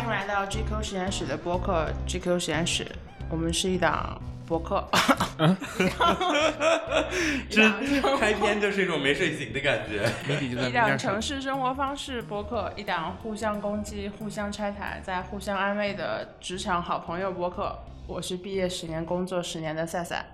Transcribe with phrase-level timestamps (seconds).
[0.00, 2.86] 迎来到 GQ 实验室的播客 GQ 实验室，
[3.28, 4.82] 我们是一档播客。
[7.50, 7.70] 这
[8.18, 10.08] 开篇就是一种没睡醒的感觉。
[10.40, 10.96] 一档。
[10.96, 17.78] 城市生活方式播客，一档互相攻击、互相拆台、再互相安慰的职场好朋友播客。
[18.06, 20.24] 我是毕业十年、工作十年的赛赛。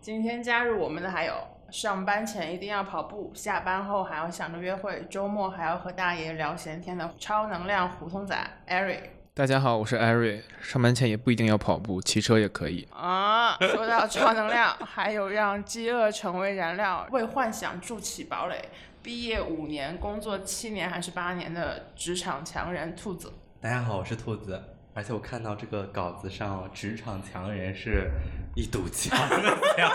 [0.00, 1.34] 今天加入我们的还有
[1.70, 8.36] 上班前一定要跑步，下班后还要想着约会，周末还要和大爷聊闲天的超能量胡同仔
[8.68, 9.02] Eric。
[9.34, 10.42] 大家好，我是艾瑞。
[10.60, 12.88] 上班前也不一定要跑步，骑车也可以。
[12.92, 18.68] 啊，说到超能量，还有让饥饿成为燃料，为幻想筑起堡垒。
[19.00, 24.60] 毕业五年，工作七年还是八年的职场强人兔子，大家好，我是兔子，
[24.92, 28.10] 而且我看到这个稿子上“职场强人”是
[28.54, 29.90] 一堵墙的墙，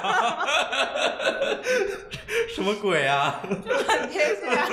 [2.56, 3.42] 什么鬼啊？
[3.88, 4.66] 很贴切啊。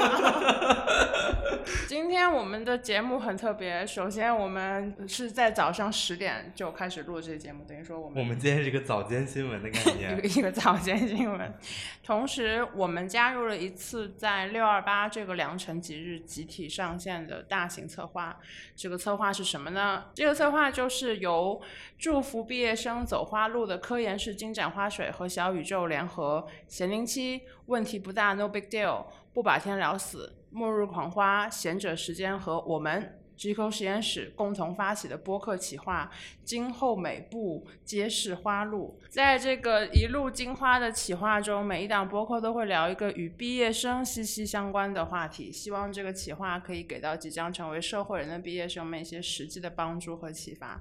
[1.87, 10.21] 今天我们的节目很特别，首先我们是在早上十点就开始录这个节目，等于说我们我们今天是一个早间新闻的概一个念。
[10.25, 11.55] 一个早间新闻。
[12.03, 18.39] 同时，我们加入了一次在六二八这个良辰吉日集体上线的大型策划。
[18.75, 20.05] 这个策划是什么呢？
[20.15, 21.61] 这个策划就是由
[21.99, 33.19] 祝福毕业生走花路的科研室金盏花水和小宇宙联合闲宁期问题不大 No Big Deal 不把天聊死末日狂花贤者时间和我们。
[33.35, 36.09] GQ 实验室共同发起的播客企划
[36.45, 39.01] “今后每步皆是花路”。
[39.09, 45.51] 在这个一路金花的企划中，每一档播客都会聊一个与毕业生息息相关的话题。
[45.51, 50.81] 希望这个企划可以给到即将成为社会人的毕业生们一些实际的帮助和启发。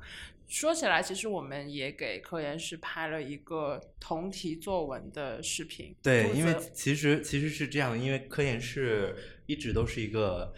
[0.52, 5.96] 说起来，其实我们也给科研室拍了一个同题作文的视频。
[6.04, 10.54] 对，因为其实其实是这样，因为科研室一直都是一个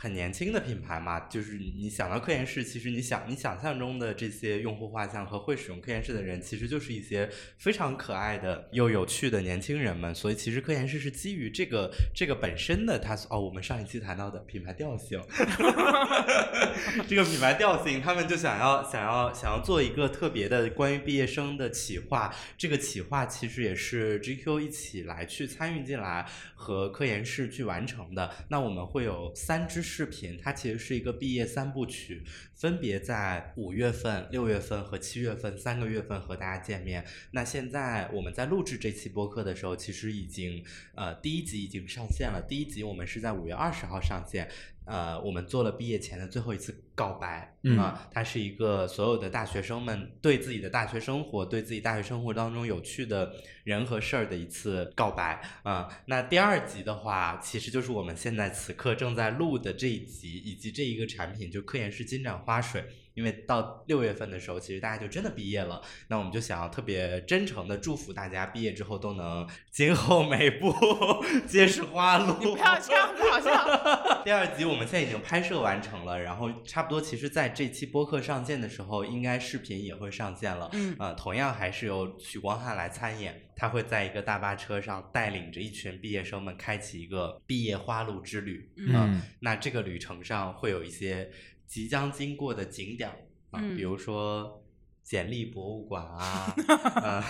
[0.00, 15.20] 很年轻的品牌嘛，就是你想到科研室，其实你想你想象中的这些用户画像和会使用科研室的人，其实就是一些非常可爱的又有趣的年轻人们，所以其实科研室是基于这个这个本身的它哦，我们上一期谈到的品牌调性，
[17.08, 28.32] 这个品牌调性，他们就想要想要想要做一个特别的关于毕业生的企划，这个企划其实也是 GQ 一起来去参与进来和科研室去完成的。
[28.48, 32.22] 那我们会有三支视频，它其实是一个毕业三部曲，
[32.54, 37.04] 分别在五月份、六月份和七月份三个月份和大家见面。
[37.30, 40.62] 那现在我们在录制这期播客的时候，其实已经
[40.94, 44.48] 呃第一集已经上线了，第一集我们是在五月二十号上线。
[44.88, 53.30] 呃，我们做了毕业前的最后一次告白，嗯啊，它是一个所有的大学生们对自己的大学生活、对自己大学生活当中有趣的
[53.64, 55.88] 人和事儿的一次告白啊。
[56.06, 62.84] 那第二集的话，其实就是我们现在此刻正在录的这一集，以及这一个产品，就科研室金盏花水。
[63.18, 70.72] 因为到六月份的时候，其实大家就真的毕业了，那我们就想要特别真诚的祝福大家毕业之后都能今后每步
[71.48, 72.36] 皆是花路。
[72.38, 80.70] 你不要这样子，好像第二集我们现在已经拍摄完成了，然后差不多，其实在这期播客上线的时候，应该视频也会上线了。
[80.74, 88.70] 嗯呃，同样还是由许光汉来参演，他会在一个大巴车上带领着一群毕业生们开启一个毕业花路之旅。
[88.76, 91.30] 嗯呃那这个旅程上会有一些
[91.68, 93.08] 即将经过的景点
[93.52, 94.64] 啊，嗯比如说。
[95.00, 96.54] 简历博物馆啊，
[97.02, 97.24] 呃，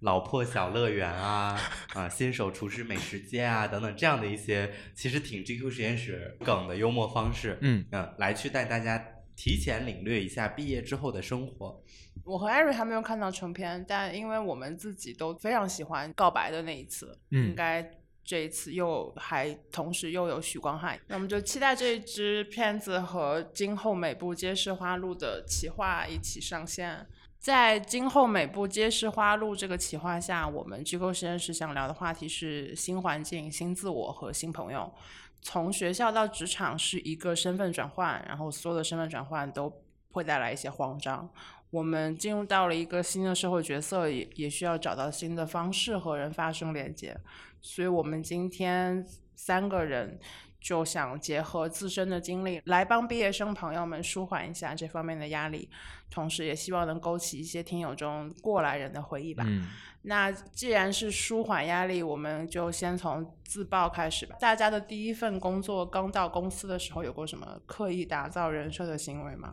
[0.00, 1.60] 老破小乐园啊，
[1.92, 8.96] 啊，新手厨师美食街啊，等等这样的一些，其实挺 GQ 实验室梗的幽默方式，嗯嗯，来去带大家
[9.36, 11.84] 提前领略一下毕业之后的生活。
[12.24, 17.82] 我和艾瑞还没有看到成片，但因为我们自己都非常喜欢告白的那一次，应嗯，该
[18.28, 27.06] 这一次又还同时又有许光汉，那我们就期待这一支片子和今后每部皆是花路的企划一起上线。
[27.38, 34.92] 在今后每部皆是花路这个企划下，我们机构实验室想聊的话题是新环境、新自我和新朋友。
[35.40, 39.72] 从学校到职场是一个身份转换，然后所有的身份转换都
[40.12, 41.26] 会带来一些慌张。
[41.70, 47.16] 我们进入到了一个新的社会角色，也也需要找到新的方式和人发生连接。
[47.60, 49.04] 所以，我们今天
[49.34, 50.18] 三个人
[50.60, 55.68] 就想结合自身的经历，来帮毕业生朋友们舒缓一下这方面的压力，
[56.10, 59.44] 同时也希望能勾起一些听友中过来人的回忆吧。
[59.46, 59.66] 嗯，
[60.02, 64.36] 那既然是舒缓压力，我们就先从自曝开始吧。
[64.40, 69.52] 大家的第一份工作刚到公司的时候，有过什么刻意打造人设的行为吗？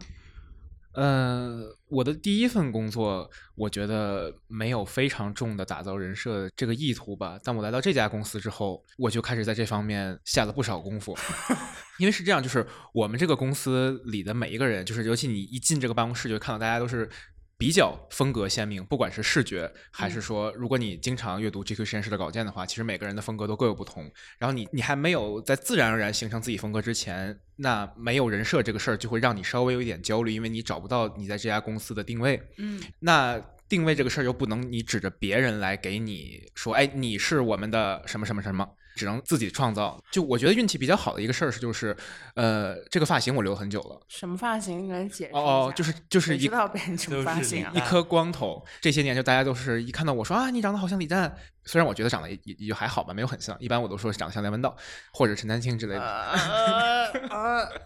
[0.96, 7.38] 呃，我的第一份工作，我觉得没有非常重的打造人设这个意图吧。
[7.44, 11.16] 但我来到这家公司之后，我就开始在这方面下了不少功夫。
[12.00, 17.10] 因为是这样，就是我们这个公司里的每一个人，就是尤其你一进这个办公室，就看到大家都是
[17.58, 24.12] 比较风格鲜明，不管是视觉还是说，如果你经常阅读 GQ 实验室的稿件的话，其实每个人的风格都各有不同。
[24.38, 32.42] 然后你你还没有在自然而然形成自己风格之前，那没有人设这个事儿就会让你稍微有一点焦虑，因为你找不到你在这家公司的定位。
[32.58, 38.70] 嗯，那定位这个事儿又不能你指着别人来给你说，哎，你是我们的什么什么什么。
[38.96, 40.02] 只能自己创造。
[40.12, 41.96] 就我觉得运气比较好的一个事儿是，就是，
[42.36, 44.00] 呃，这个发型我留很久了。
[44.08, 44.84] 什么发型？
[44.84, 47.86] 你能解释一哦哦，就是就是一谁知道别人什么发型啊就是？
[47.86, 48.66] 一颗光头。
[48.82, 53.56] 这些年就大家都是一看到我说啊，你长得好像李诞，虽然我觉得长得也也还好吧，没有很像。
[53.60, 54.76] 一般我都说长得像梁文道
[55.12, 57.12] 或者陈丹青之类的。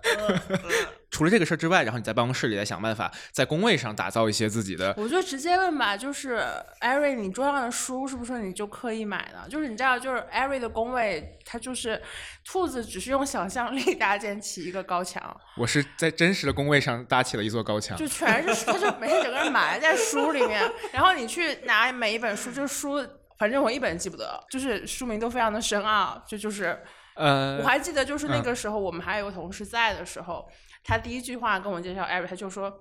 [1.12, 4.94] 除了这个事儿之外，然后你在办公室里再想办法在工位上打造一些自己的。
[4.96, 6.40] 我就直接问吧，就是
[6.80, 9.50] 艾瑞，你桌上的书是不是你就刻意买的？
[9.50, 12.00] 就是你知道，就是艾瑞的工位，它就是
[12.46, 17.98] 兔子，只是用想象力搭建起一个高墙，我是在真实的工位上搭起了一座高墙。
[17.98, 23.04] 就全是书，他就每天整个人埋在书里面，然后你去拿每一本书，就书，
[23.40, 26.78] 反正我一本记不得，就是书名都非常的深奥，就就是。
[27.16, 30.48] 呃我，还记得，就是那嗯个时候，我们还有个同事在的时候，
[30.86, 32.74] 他第一句话跟我介绍艾瑞，他就说：“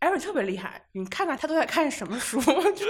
[0.00, 2.40] 艾瑞特别厉害，你看看他都在看什么书。
[2.74, 2.84] 就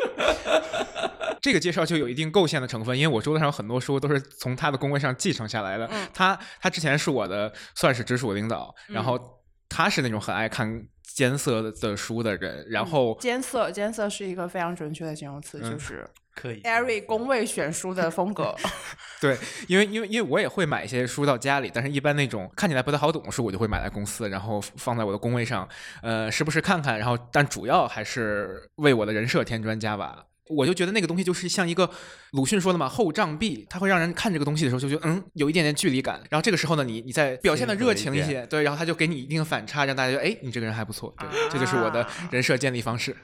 [1.43, 5.87] 这个介绍就有一定构陷的成分，因为我桌子上有很多书都是从他的工位上继承下来的。
[5.93, 16.61] 嗯他他之前是我的算是直属领导，然嗯后他是那种很爱看艰涩的的书的人，然后艰涩，艰涩是一个非常准确的形容词，嗯就是可以。
[16.63, 18.55] 艾瑞工位选书的风格。
[19.21, 19.39] 对，
[19.69, 25.67] 因为因为因为我也会买一些书到家里，但是一般那种看起来不太好懂的书，我就会买来公司，然后放在我的工位上，
[26.03, 30.27] 呃，时不时看看，然后但主要还是为我的人设添砖加瓦。
[30.51, 31.89] 我就觉得那个东西就是像一个
[32.35, 36.21] 鲁迅说的嘛，厚障壁，它会让人看这个东西的时候就觉得嗯有一点点距离感。
[36.29, 43.17] 然后这个时候呢，你你再表现的热情一些，对，然后他就给你一定的反差，让大家觉得哎你这个人还不错，对，这就是我的啊人设建立方式，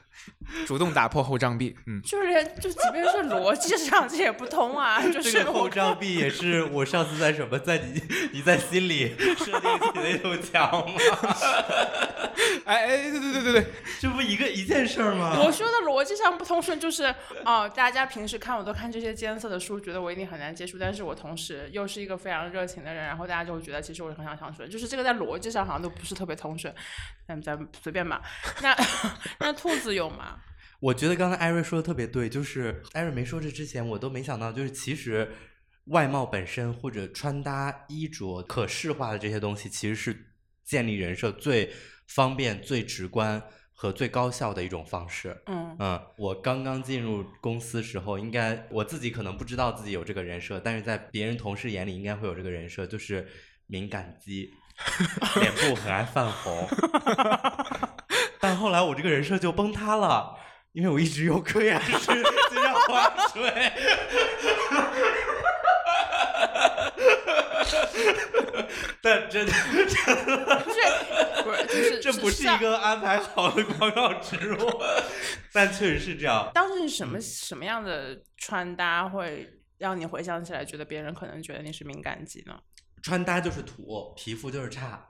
[0.65, 2.01] 主动打破厚障壁，嗯。
[2.03, 8.01] 就是连就即便是逻辑上这也不通啊， 就是这个我厚障壁也是我上次在什么，在你
[8.35, 10.95] 你在心里设定起的一堵墙吗？
[12.65, 13.67] 哎哎，对对对对对，
[14.01, 15.37] 这不一个一件事儿吗？
[15.45, 17.13] 我说的逻辑上不通顺，就是
[17.45, 26.75] 哦，大家平时看我都看这这些艰涩的书，觉得我一定很难接触，但是我同时又是一个非常热情的人，然后大家就会觉得其实我很想相处的，就是这个在逻辑上好像都不是特别通顺。
[27.27, 28.21] 那，咱们随便吧。
[28.63, 28.77] 那
[29.41, 30.39] 那兔子有吗？
[30.81, 35.31] 我觉得刚才艾瑞说的特别对，就是艾瑞没说这之前，我都没想到，就是其实
[35.87, 40.33] 外貌本身或者穿搭、衣着可视化的这些东西，其实是
[40.65, 41.73] 建立人设最
[42.07, 43.43] 方便、最直观
[43.81, 45.35] 和最高效的一种方式。
[45.47, 53.27] 嗯嗯，我刚刚进入公司时候，应该我自己可能不知道自己有这个人设，但是在别人同事眼里应该会有这个人设，就是
[53.67, 54.53] 敏感肌，
[55.37, 56.69] 脸部很爱泛红。
[58.39, 60.37] 但后来我这个人设就崩塌了，
[60.73, 61.97] 因为我一直用科研室
[62.51, 63.73] 经常划水。
[69.03, 74.57] 但真的，不是不是，就是 这不是一个安排好的广告植入，
[75.53, 76.51] 但确实是这样。
[76.55, 79.49] 当时是什么什么样的穿搭会
[79.79, 82.59] 让你回想起来，觉得别人可能觉得你是敏感肌呢？
[83.03, 85.03] 穿搭就是土，皮肤就是差，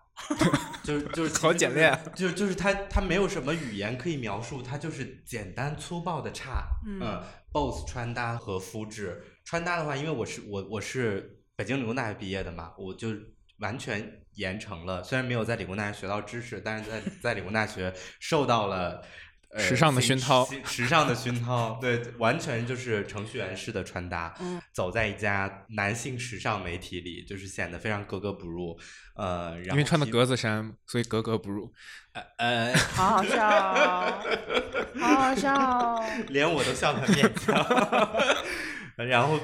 [0.84, 6.64] 就是就是好简练，就就是他他没有什么语言可以描述，他就是简单粗暴的差。
[6.86, 7.20] 嗯
[7.52, 13.08] both 穿搭和肤质，穿搭的话，因为我是我我是北京理工大学毕业的嘛，我就
[13.58, 19.02] 完全严成了，虽然没有在理工大学学到知识，但是在在理工大学受到了。
[19.52, 24.32] 呃时尚的熏陶时尚的熏陶，对，完全就是程序员式的穿搭。
[24.38, 28.78] 嗯，走在一家男性时尚媒体里，就是显得非常格格不入。
[29.16, 31.70] 呃，然后因为穿的格子衫，所以格格不入。
[32.38, 34.14] 呃， 好好笑哦，
[35.00, 36.04] 好好笑哦。
[36.28, 37.54] 连我都笑得很勉强。
[39.08, 39.36] 然后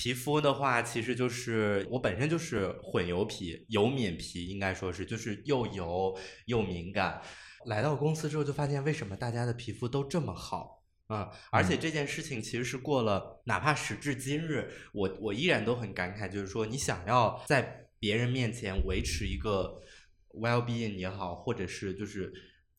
[0.00, 7.20] 皮肤的话，其实就是我本身就是混油皮、油敏皮，应该说是就是又油又敏感。
[7.66, 10.82] 来到公司之后，就发现为什么大家的皮肤都这么好。
[11.10, 19.82] 嗯，而且这件事情其实是过了，哪怕时至今日，我我依然都很感慨，就是说，你想要在别人面前维持一个
[20.30, 22.32] well being 也好，或者是就是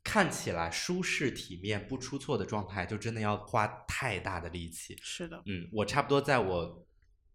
[0.04, 4.98] 看起来舒适体面、不出错的状态，就真的要花太大的力气。
[5.04, 6.88] 是的，嗯，我差不多在我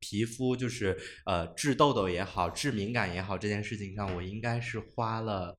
[0.08, 5.52] 皮肤就是呃治痘痘也好、治敏感也好这件事情上，我应该是花了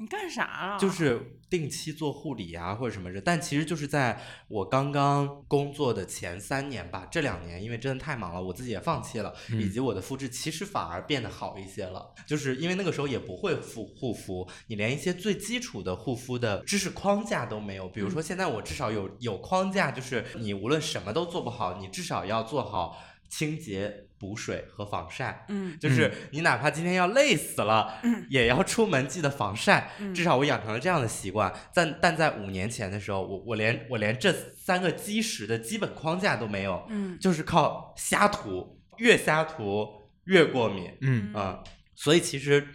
[0.00, 0.78] 你干啥了？
[0.78, 3.20] 就是定期做护理啊，或者什么的。
[3.20, 12.12] 但其实就是在我刚刚工作的前三年吧，这两年因为真的太忙了，我自己也放弃了，以及我的肤质其实反而变得好一些了。
[12.26, 17.86] 就是因为那个时候也不会护护肤，你连一些最基础的护肤的知识框架都没有。
[17.88, 22.98] 比如说现在我至少有有框架，就是你无论什么都做不好，你至少要做好
[23.30, 25.46] 清洁、补水和防晒。
[25.48, 29.92] 嗯就是你哪怕今天要累死了，嗯也要出门记得防晒。
[30.00, 31.50] 嗯至少我养成了这样的习惯。
[31.72, 39.88] 但但在五年前的时候，我我连我连这三个基石的基本框架都没有，嗯就是靠瞎涂，越瞎涂
[40.24, 40.92] 越过敏。
[41.00, 41.62] 嗯嗯，
[41.94, 42.66] 所以其实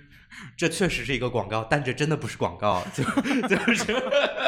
[0.58, 3.04] 这确实是一个广告，但这真的不是广告，就
[3.48, 3.94] 就是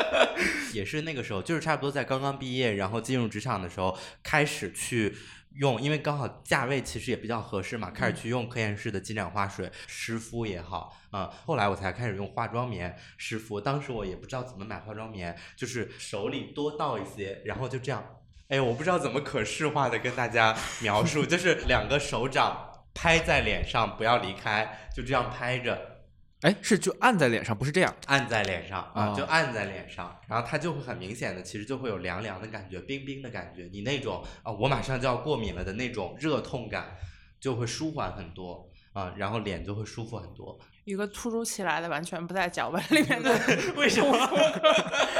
[0.74, 5.16] 也是那个时候，就是差不多在刚刚毕业，然后进入职场的时候，开始去
[5.58, 18.04] 用，因为刚好价位其实也比较合适嘛，开始去用科颜氏的金盏花水湿敷也好啊、后来我才开始用化妆棉湿敷，当时我也不知道怎么买化妆棉，就是手里多倒一些，然后就这样。
[18.50, 25.97] 哎，我不知道怎么可视化的跟大家描述，就是两个手掌拍在脸上，不要离开，就这样拍着，
[26.42, 27.96] 哎，是就按在脸上，不是这样。
[28.06, 36.96] 按在脸上啊，哦就按在脸上，然后它就会很明显的，其实就会有凉凉的感觉，冰冰的感觉，你那种啊，我马上就要过敏了的那种热痛感
[37.40, 40.60] 就会舒缓很多啊，然后脸就会舒服很多。
[40.88, 43.38] 一个突如其来的、完全不在脚本里面的
[43.76, 44.18] 为什么？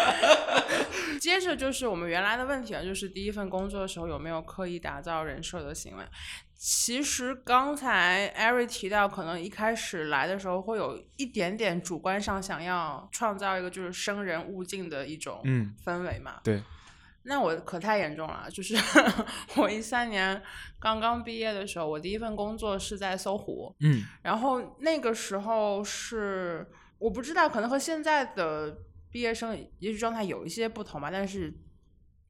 [1.20, 6.04] 接着就是我们原来的问题啊，就是第一份工作的时候有没有刻意打造人设的行为？
[6.56, 16.40] 其实刚才艾瑞提到，可能一开始来的时候会有一点点主观上想要创造一个就是生人勿近的一种嗯氛围嘛。
[16.46, 16.64] 对，
[17.28, 18.76] 那我可太严重了，就是
[19.58, 20.42] 我一三年
[20.80, 26.66] 刚刚毕业的时候，我第一份工作是在搜狐，嗯然后那个时候是
[27.00, 28.78] 我不知道，可能和现在的
[29.12, 31.54] 毕业生也许状态有一些不同吧，但是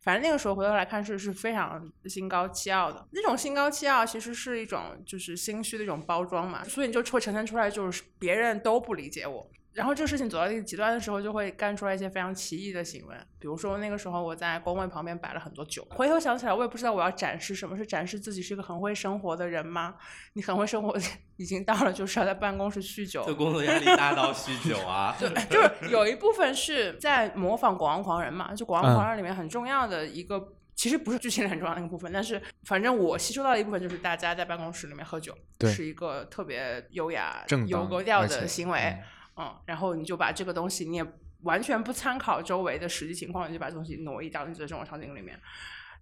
[0.02, 3.08] 反正那个时候回头来看是是非常心高气傲的。
[3.12, 9.48] 那种心高气傲其实是一种就是心虚的一种包装嘛，所以你就会呈现出来就是别人都不理解我。
[9.78, 13.16] 然后这个事情走到一个极端的时候，就会干出来一些非常奇异的行为。
[13.38, 19.94] 比如说那个时候我在工位旁边摆了很多酒，回头想起来，我也不知道我要展示什么，是展示自己是一个很会生活的人吗？
[20.34, 20.98] 你很会生活，
[21.36, 25.16] 已经到了就是要在办公室酗酒，就工作压力大到酗酒啊？
[25.22, 39.04] 对，就是有一部分是在模仿《广王狂人》嘛，就《广王狂人》里面很重要的一个，其实不是剧情里很重要的那个部分，但是反正我吸收到的一部分就是大家在办公室里面喝酒，对是一个特别优雅、正有格调的行为，嗯
[39.38, 41.06] 嗯，然后你就把这个东西，你也
[41.44, 45.40] 完全不参考周围的实际情况，你就把东西挪移到你的生活场景里面。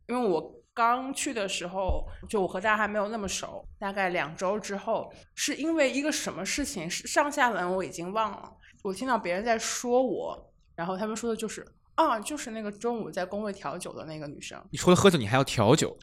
[0.07, 8.51] 因为我刚去的时候，就我和大家还没有那么熟，大概两周之后，是因为一个什么事情，是上下文我已经忘了。
[8.83, 11.65] 我听到别人在说我，然后他们说的就是
[11.95, 14.63] 啊，就是那个中午在工位调酒的那个女生。
[14.69, 15.97] 你除了喝酒，你还要调酒，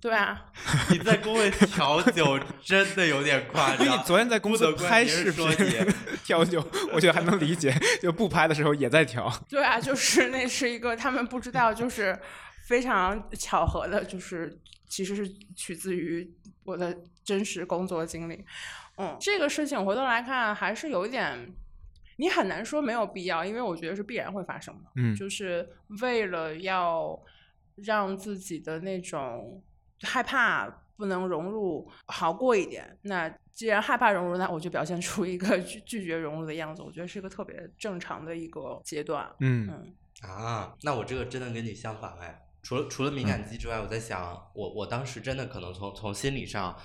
[0.00, 0.46] 对啊，
[0.90, 3.86] 你在工位调酒真的有点夸张。
[3.86, 5.92] 因为你昨天在公司拍视频你
[6.24, 7.72] 调酒，我觉得还能理解，
[8.02, 9.32] 就不拍的时候也在调。
[9.48, 12.18] 对啊，就是那是一个他们不知道，就是
[12.66, 14.58] 非常巧合的，就是
[14.88, 16.28] 其实是取自于
[16.64, 18.44] 我的真实工作经历。
[18.96, 21.52] 嗯，这个事情回头来看还是有一点，
[22.16, 24.90] 你很难说没有必要，因为我觉得是必然会发生的。
[24.96, 25.68] 嗯就是
[26.02, 27.18] 为了要
[27.76, 29.62] 让自己的那种
[30.02, 32.98] 害怕不能融入好过一点。
[33.02, 36.82] 那既然害怕融入，那我就表现出一个拒 拒绝融入的样子。
[36.82, 39.28] 我觉得是一个特别正常的一个阶段。
[39.40, 39.94] 嗯嗯
[40.30, 42.42] 啊，那我这个真的跟你相反哎。
[42.62, 46.78] 除了除了敏感肌之外，我在想，我我当时真的可能从从心理上，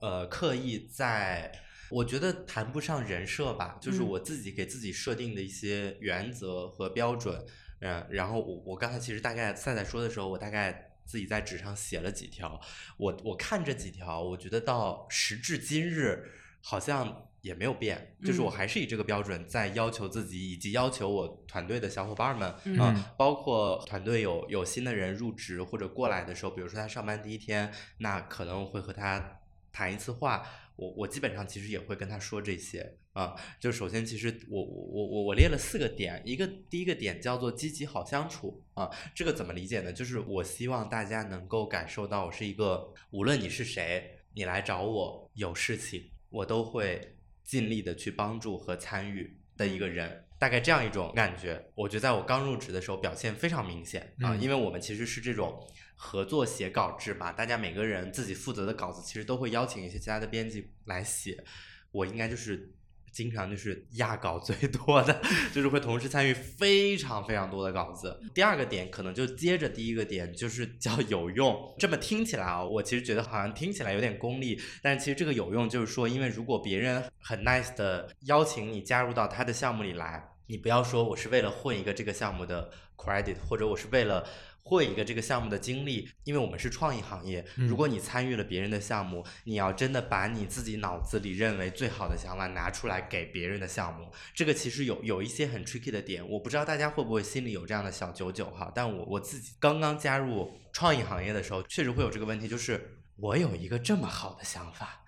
[0.00, 1.52] 呃，刻意在，
[1.88, 7.40] 我觉得谈不上人设吧，就是嗯我自己给自己设定的一些原则和标准。
[7.80, 12.60] 嗯，然后我我刚才其实大概赛赛说的时候，我大概自己在纸上写了几条，
[12.96, 16.30] 我我看这几条，我觉得到时至今日
[16.62, 18.52] 好像也没有变，就是我嗯。
[18.52, 22.78] 还是以这个标准在要求自己，以及要求我团队的小伙伴们，嗯。
[22.78, 29.40] 啊，包括团队有有新的人入职或者过来的时候，比如说他上班第一天，那可能会和他
[29.72, 33.34] 谈一次话，我我基本上其实也会跟他说这些啊。
[33.58, 39.92] 就首先，其实我我我我我列了四个点，一个第一个点叫做积极好相处啊，这个怎么理解呢？
[39.92, 50.24] 就是我希望大家能够感受到我是一个，无论你是谁，你来找我有事情，我都会尽力的去帮助和参与的一个人。
[50.38, 55.62] 大概这样一种感觉，我觉得在我刚入职的时候表现非常明显啊，嗯因为我们其实是这种
[55.94, 61.44] 合作写稿制嘛，大家每个人自己负责的稿子，其实都会邀请一些其他的编辑来写。
[61.90, 62.72] 我应该就是
[63.12, 65.20] 经常就是压稿最多的，
[65.52, 68.20] 就是会同时参与非常非常多的稿子。
[68.34, 71.74] 第二个点可能就接着第一个点，就是叫有用。
[71.78, 84.24] 这么听起来啊，我其实觉得好像听起来有点功利，但其实这个有用就是说，因为如果别人很 nice 的邀请你加入到他的项目里来，你不要说我是为了混一个这个项目的 credit，或者我是为了。
[84.70, 105.04] 混一个这个项目的经历，因为我们是创意行业，如果你参与了别人的项目，你要真的把你自己脑子里认为最好的想法拿出来给别人的项目，这个其实有有一些很 tricky 的点，我不知道大家会不会心里有这样的小九九哈，但我我自己刚刚加入创意行业的时候，确实会有这个问题，就是我有一个这么好的想法，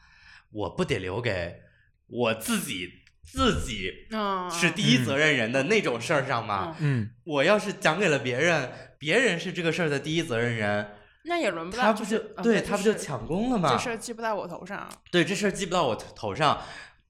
[0.50, 1.60] 我不得留给
[2.08, 3.01] 我自己。
[3.24, 3.90] 自己
[4.50, 6.76] 是第一责任人的那种事儿上吗？
[6.80, 13.70] 嗯，我要是讲给了别人，别人是这个事儿的第一责任人，那也轮不到他不就对他不就抢功了吗？
[13.72, 14.86] 这事儿记不到我头上。
[15.10, 16.60] 对，这事儿记不到我头上。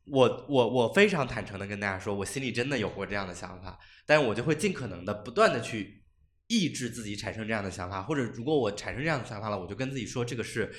[0.04, 6.04] 我我我非常坦诚的跟大家说，我心里真的有过这样的想法，但是我就会尽可能的不断的去
[6.48, 10.72] 抑制自己产生这样的想法，或者如果我产生这样的想法了，我就跟自己说这个是。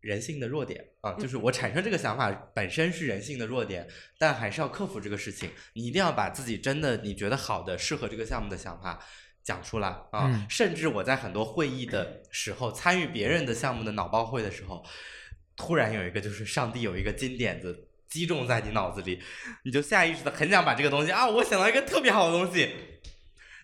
[0.00, 3.86] 人性的弱点啊，就是我产生这个想法本身是人性的弱点，
[4.18, 5.50] 但还是要克服这个事情。
[5.74, 8.98] 你一定要把自己真的你觉得好的、适合这个项目的想法
[9.42, 10.46] 讲出来啊。
[10.48, 14.84] 甚至我在很多会议的时候，参与别人的项目的脑爆会的时候，
[15.56, 19.20] 突然有一个就是上帝有一个金点子击中在你脑子里，
[19.64, 22.70] 你就下意识的很想把这个东西啊，我想到一个特别好的东西。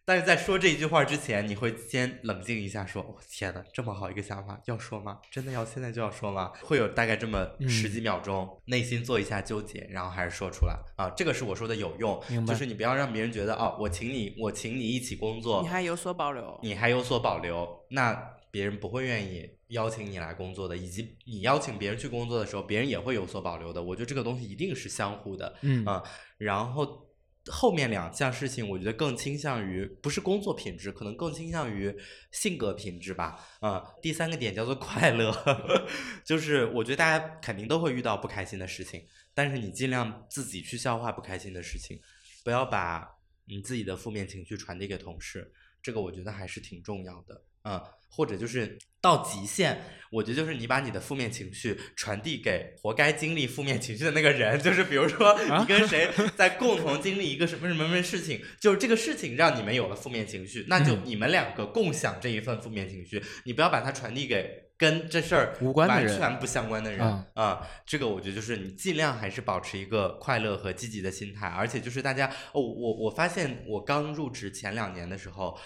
[0.06, 5.18] 但是在说这一句话之前，你会先冷静一下，说：“我天呐，这么好一个想法，要说吗？
[5.30, 11.08] 真的要现在就要说吗？”会有大概这么十几秒钟，内心做一下纠结，然后还是说出来啊。
[11.16, 18.12] 这个是我说的有用，就是你不要让别人觉得哦，我请你，我请你一起工作，你还有所保留，你还有所保留，那
[18.50, 23.82] 别人不会愿意邀请你来工作的，以及你邀请别人去工作的时候，别人也会有所保留的。
[23.82, 26.02] 我觉得这个东西一定是相互的，嗯啊，
[26.36, 27.03] 然后。
[27.50, 31.94] 后面两项事情，我觉得更倾向于不是工作品质，可能更倾向于
[32.32, 33.38] 性格品质吧。
[33.60, 35.32] 啊，第三个点叫做快乐，
[36.24, 42.00] 就是我觉得大家肯定都会遇到不开心的事情，但是你尽量自己去消化不开心的事情，
[42.42, 43.06] 不要把
[43.46, 45.52] 你自己的负面情绪传递给同事，
[45.82, 47.44] 这个我觉得还是挺重要的。
[47.64, 49.76] 嗯，或者就是到极限，
[50.10, 67.60] 我觉得就是你把你的负面情绪传递给活该经历负面情绪的那个人，就是比如说你跟谁在共同经历一个什么什么什么事情，就是这个事情让你们有了负面情绪，那就你们两个共享这一份负面情绪，你不要把它传递给跟这事儿无关完全不相关的人啊。
[67.84, 75.58] 这个我觉得就是你尽量还是保持一个快乐和积极的心态，而且就是大家哦，我我发现我刚入职前两年的时候。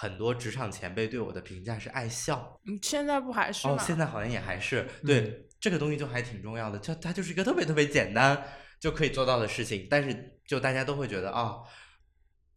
[0.00, 3.74] 很多职场前辈对我的评价是爱笑，嗯，现在不还是吗？
[3.74, 8.40] 哦，现在好像也还是对这个东西就还挺重要的，就它就是一个特别特别简单
[8.78, 11.56] 就可以做到的事情，但是就大家都会觉得啊，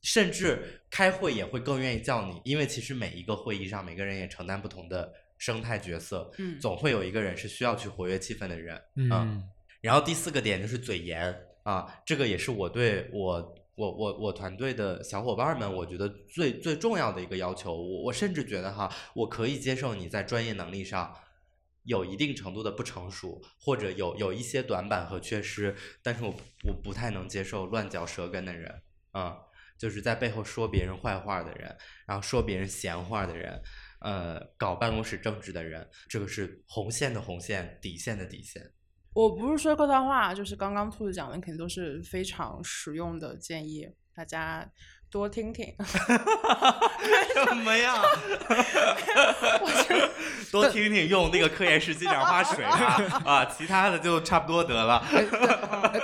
[0.03, 9.43] 甚至开会也会更愿意叫你，因为其实每一个会议上每个人也承担不同的生态角色，嗯，总会有一个人是需要去活跃气氛的人，嗯，
[9.81, 13.55] 然后第四个点就是嘴严啊，这个也是我对我。
[13.81, 21.15] 我我我团队的小伙伴们，我觉得最最重要的一个要求，我我甚至觉得哈，我可以接受你在专业能力上
[21.85, 26.29] 有一定程度的不成熟，或者有有一些短板和缺失，但是我
[26.67, 29.35] 我不太能接受乱嚼舌根的人，啊，
[29.79, 33.63] 就是在背后说别人坏话的人，然后说别人闲话的人，
[34.01, 38.71] 呃，搞办公室政治的人，这个是红线的红线，底线的底线。
[39.13, 44.65] 我不是说客套话，就是刚刚兔子讲的，肯定都是非常实用的建议，大家
[45.09, 45.67] 多听听。
[47.45, 48.01] 什么呀？
[50.49, 52.77] 多听听，用那个科研室进点花水啊
[53.25, 53.45] 啊！
[53.45, 55.03] 其他的就差不多得了。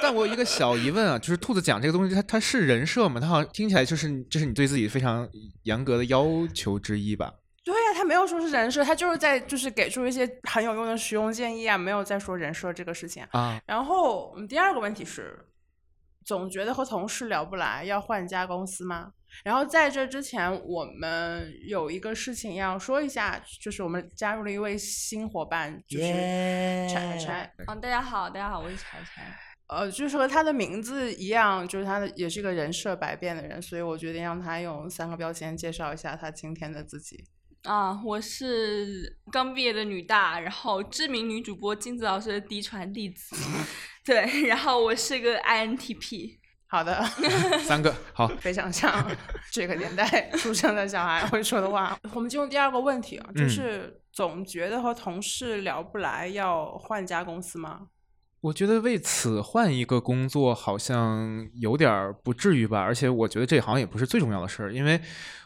[0.01, 3.21] 但我有一个小疑问啊，就是兔子讲这个东西，它它是人设吗？
[3.21, 5.27] 它好像听起来就是这是你对自己非常
[5.63, 7.33] 严格的要求之一吧？
[7.97, 13.59] 他没有说是人设，他就是在就是给出一些很有用的实用建议啊，没有在说人设这个事情啊。
[13.65, 15.47] 然后第二个问题是，
[16.23, 19.13] 总觉得和同事聊不来，要换家公司吗？
[19.43, 26.05] 然后在这之前，我们有一个事情要说一下，就是我们加入了一位新伙伴，就是
[26.87, 27.51] 柴柴。
[27.67, 29.35] 嗯，大家好，大家好，我是柴柴。
[29.67, 37.25] 呃，就是和他的名字一样，就是他的也是一个人设百变的人，所以我决定让他用三个标签介绍一下他今天的自己。
[37.67, 43.35] 啊，我是刚毕业的女大，然后知名女主播金子老师的嫡传弟子，
[44.05, 46.37] 对，然后我是个 INTP。
[46.69, 47.01] 好的，
[47.63, 49.05] 三个好，非常像
[49.51, 51.97] 这个年代出生的小孩会说的话。
[52.13, 57.87] 我们进入第二个问题啊，就是总觉得和同事聊不来，要换家公司吗？
[58.41, 64.99] 我觉得为此换一个工作好像有点儿不至于吧，而且我觉得这好像也不是最重要的事儿，因为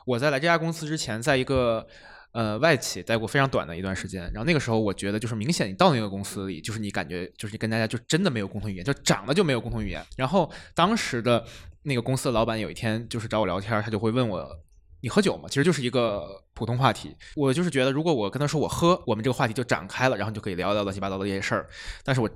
[0.06, 1.88] 我在来这家公司之前，在一个
[2.32, 10.06] 呃外企待过非常短的一段时间，然后那个时候我觉得就是明显你到那个公司里，就是你感觉就是你跟大家就真的没有共同语言，就长得就没有共同语言。
[10.18, 11.46] 然后当时的
[11.84, 14.60] 那个公司的老板有一天就是找我聊天，他就会问我。
[15.04, 15.50] 你喝酒吗？
[15.50, 17.18] 其实就是一个普通话题。
[17.36, 21.68] 我就是觉得，如果我跟他说我喝，我们这个话题就展开了，然后就可以聊聊乱七八糟的这些事儿。
[22.04, 22.30] 但是我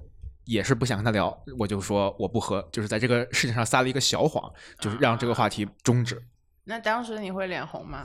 [0.46, 6.20] 也是不想跟他聊，我就说我不喝，就是在这个事情上撒了一个小谎，就是让这个话题终止。
[6.64, 8.04] 那当时你会脸红吗？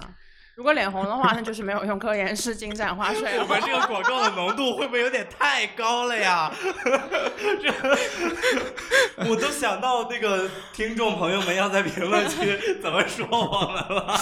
[0.57, 3.39] 如果脸红的话，那就是没有用科研室金盏花水。
[3.39, 6.53] 我们这个广告的浓度会不会有点太高了呀？
[7.63, 7.73] 这
[9.29, 14.15] 我都想到那个听众朋友们要在评论区怎么说我们了。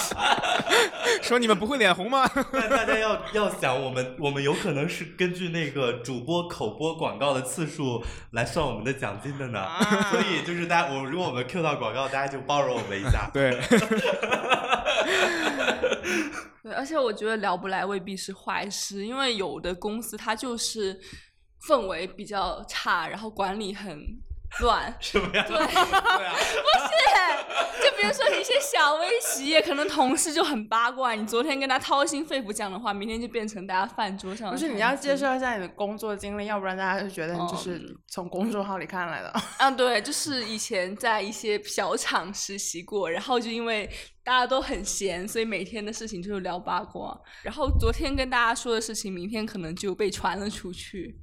[1.21, 2.29] 说你们不会脸红吗？
[2.53, 9.67] 但大家要要想，我们我们有可能是根据那个主播口播广告的次数来算我们的奖金的呢。
[10.11, 13.29] 所以就是大家，我如果我们 Q 到广告，大家就包容我们一下。
[13.33, 13.59] 对。
[16.63, 20.99] 对，而且我觉得聊不来未必是坏事，因为有的公司它就是
[21.67, 23.99] 氛围比较差，然后管理很
[24.61, 24.93] 乱。
[24.99, 25.45] 什么呀？
[25.47, 34.51] 对， 对啊，不是，就比如说一些小微企业，可能同事就很八卦，你昨天跟他掏心肺腑讲的话，明天就变成大家饭桌上。
[34.51, 39.33] 不是，你要介绍一下你的工作经历，要不然大家就觉得你就是从公众号里看来的。
[39.59, 43.89] 嗯，对，就是以前在一些小厂实习过，然后就因为。
[44.29, 47.19] 大家都很闲，所以每天的事情就是聊八卦。
[47.41, 51.19] 然后昨天跟大家说的事情，明天可能就被传了出去。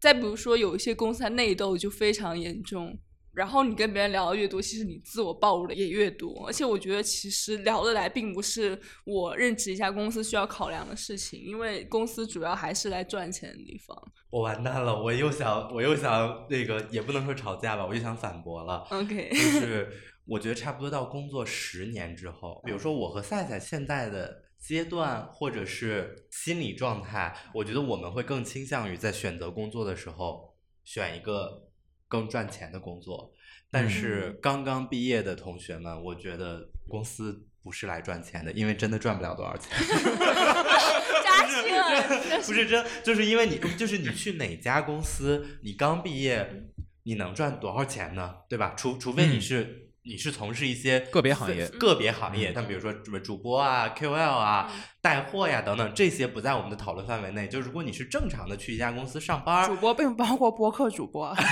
[0.00, 2.98] 再比如说，有一些公司它内斗就非常严重。
[3.34, 6.46] 然后你跟别人聊的越多，其实你自我暴露的也越多。
[6.46, 13.94] 而且我觉得，其实聊得来并不是我任职一家公司需要考量的事情，因为公司主要还是来赚钱的地方。
[14.30, 18.78] 我完蛋了，我又想，我又想那个，也不能说吵架吧，我又想反驳了。
[18.90, 19.92] OK，就是。
[20.26, 31.68] 我觉得差不多到工作十年之后，比如说我和赛赛现在的阶段或者是心理状态，我觉得我们会更倾向于在选择工作的时候选一个
[32.08, 33.32] 更赚钱的工作。
[33.70, 39.70] 但是刚刚毕业的同学们，我觉得公司不是来赚钱的，因为真的赚不了多少钱。
[41.22, 46.64] 扎心了， 不是真，就是因为你就是你去哪家公司，你刚毕业，
[47.04, 48.34] 你能赚多少钱呢？
[48.48, 48.74] 对吧？
[48.76, 49.84] 除除非你是。
[50.06, 57.48] 你是从事一些个别行业，个别行业，但比如说什么主播啊、KOL 啊、带货呀等等，这些不在我们的讨论范围内。
[57.48, 61.34] 就如果你是正常的去一家公司上班，主播并不包括播客主播。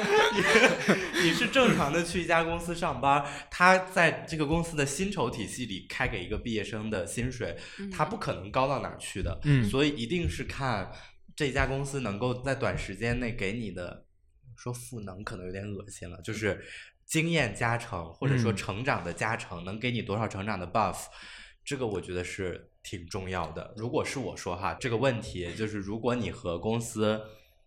[1.14, 7.54] 你你是正常的去一家公司上班，他在这个公司的薪酬体系里开给一个毕业生的薪水，
[7.92, 9.38] 他不可能高到哪儿去的。
[9.44, 10.90] 嗯，所以一定是看
[11.36, 14.06] 这家公司能够在短时间内给你的。
[14.60, 16.62] 说赋能可能有点恶心了，就是
[17.06, 21.06] 经验加成或者说成长的加成，能给你多少成长的 buff，
[21.64, 23.72] 这个我觉得是挺重要的。
[23.78, 27.18] 如果是我说哈，这个问题就是如果你和公司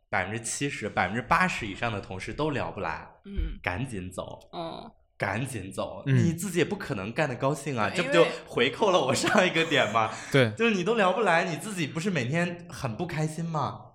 [0.07, 10.11] 百分之七十、百分之八十以上的同事都聊不来，嗯，赶紧走，哦，赶紧走，你自己也不可能干得高兴啊，这不就回扣了我上一个点吗？
[10.31, 13.92] 对，就是你都聊不来，你自己不是每天很不开心吗？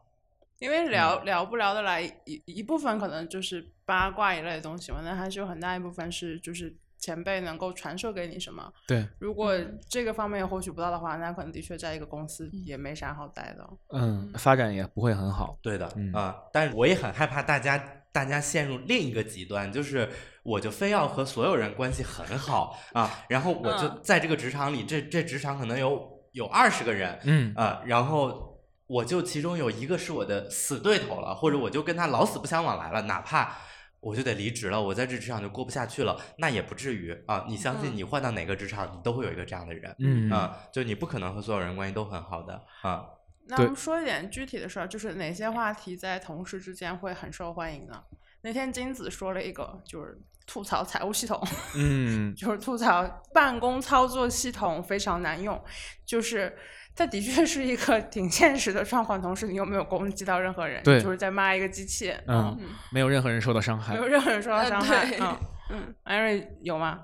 [0.59, 8.73] 因为聊聊不聊得来一一部分可能就是八卦一类的东西嘛，那还是有很大一部分是就是前辈能够传授给你什么。
[8.87, 9.55] 对，如果
[9.89, 13.71] 这个方面获取不到的话，那可能的确在一个公司也没啥好待的。
[13.91, 15.57] 嗯，发展也不会很好。
[15.63, 17.79] 对的，啊，但是我也很害怕大家
[18.11, 20.09] 大家陷入另一个极端，就是
[20.43, 28.48] 我就非要和所有人关系很好 啊，然后我就在这个职场里，这这职场可能有有二十个人，嗯啊，然后。
[28.89, 33.57] 我就其中有一个是我的死对头了，或者我就跟他老死不相往来了，哪怕
[34.01, 37.45] 我就得离职了，我在这职场就过不下去了，那也不至于啊！
[37.49, 43.05] 你相信你换到哪个职场，你都会有一个这样的人，嗯啊，就你不可能和所有人关系都很好的啊。
[43.47, 48.03] 那我们说一点具体的事儿，就是哪些话题在同事之间会很受欢迎呢？
[48.43, 51.43] 那天金子说了一个，就是吐槽财务系统，
[51.77, 55.61] 嗯，就是吐槽办公操作系统非常难用，
[56.07, 56.57] 就是。
[56.97, 62.59] 它的确是一个挺现实的状况，同时你又没有攻击到任何人，对，就是在骂一个机器，嗯，
[62.91, 65.39] 没有任何人受到伤害，没有任何人受到伤害，嗯
[65.71, 67.03] 嗯， 艾瑞有吗？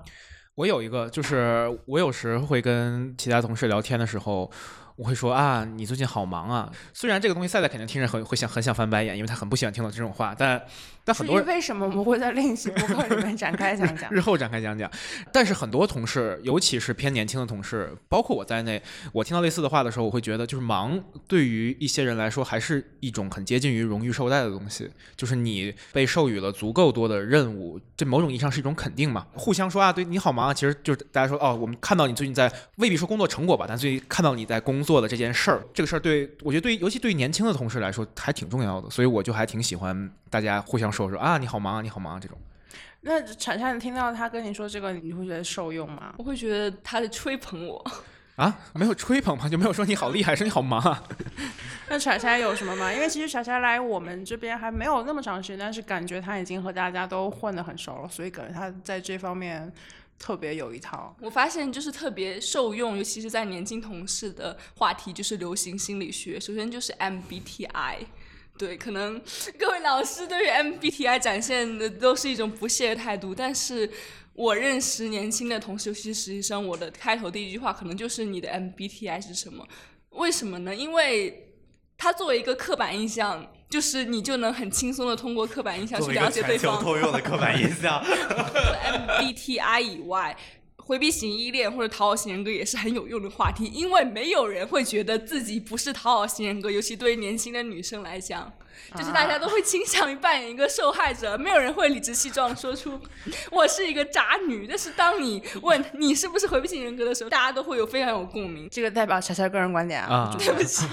[0.55, 4.51] 我有一个，就是我有时会跟其他同事聊天的时候，
[4.95, 6.71] 我会说啊，你最近好忙啊。
[6.93, 10.61] 虽然这个东西赛赛肯定听着很会想很想翻白眼，因为他很不喜欢听到这种话，但
[11.03, 14.21] 但很多人为什么我们会在另一期播客里面展开讲讲日？
[14.21, 14.89] 后展开讲讲。
[15.33, 18.81] 但是很多同事，尤其是偏年轻的同事，包括我在内，
[19.11, 24.89] 我听到类似的话的时候，我会觉得，就是忙对于一些人来说，还是一种很接近于荣誉受带的东西。
[25.17, 29.27] 就是你被授予了足够多的任务，这某种意义上是一种肯定嘛。
[29.33, 42.37] 互相说啊，对你好忙啊，其实就是大家说哦，我们看到你最近在未必说工作成果吧，但最近看到你在工作的这件事儿，这个事儿对我觉得对于尤其对于年轻的同事来说还挺重要的，所以我就还挺喜欢大家互相说说啊，你好忙啊，你好忙啊这种。
[43.01, 46.13] 那产产，你听到他跟你说这个，你会觉得受用吗？
[46.17, 47.83] 我会觉得他在吹捧我。
[48.35, 49.47] 啊，没有吹捧吗？
[49.47, 51.03] 就没有说你好厉害，说你好忙啊？
[51.87, 52.91] 那柴柴有什么吗？
[52.91, 59.71] 因为其实柴柴来我们这边还没有那么长时间，但是感觉他已经和大家都混得很熟了，所以感觉他在这方面
[60.17, 61.15] 特别有一套。
[61.21, 66.39] 我发现就是特别受用，尤其是在年轻同事的话题，就是流行心理学。
[66.39, 67.97] 首先就是 MBTI，
[68.57, 69.21] 对，可能
[69.59, 73.89] 各位老师对于 MBTI 展现的都是一种不屑的态度，但是
[74.33, 79.67] 我认识年轻的同事，尤其是实习生，我的开头第一句话可能就是你的 MBTI 是什么？
[80.11, 80.75] 为什么呢？
[80.75, 81.53] 因为
[81.97, 86.81] 它作为一个刻板印象，就是你就能很轻松的通过刻板印象去了解对方。
[86.81, 90.37] 通用的刻板印象，MBTI 以外，
[90.77, 98.53] 回避型依恋或者讨好型人格也是很有用的话题，因为没有人会觉得自己不是讨好型人格，尤其对于年轻的女生来讲，
[98.95, 102.99] 就是大家都会倾向于扮演一个受害者，没有人会理直气壮地说出
[103.51, 104.65] 我是一个渣女。
[104.67, 108.69] 但是当你问你是不是回避型人格的时候，大家都会有非常有共鸣。
[108.71, 110.85] 这个代表柴柴个人观点啊，啊对不起，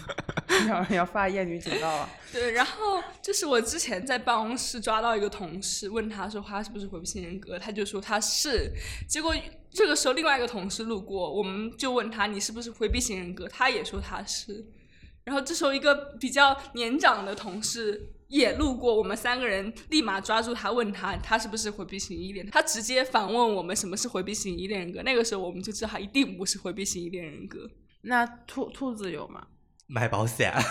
[0.68, 2.08] 要要发艳女警告了。
[2.32, 8.72] 对，然后就是我之前在办公室抓到一个同事，问他说他是不是回避型人格，他就说他是。
[9.08, 9.34] 结果
[9.70, 14.64] 这个时候另外一个同事路过，我们就问他你是不是回避型人格，他也说他是。
[15.24, 25.02] 然后这时候一个比较年长的同事也路过，我们三个人立马抓住他问他他是不是回避型依恋，他直接反问我们什么是回避型依恋人格。
[25.02, 27.70] 那个时候我们就知道他一定不是回避型依恋人格。
[28.02, 29.46] 那兔兔子有吗？
[29.86, 30.52] 买保险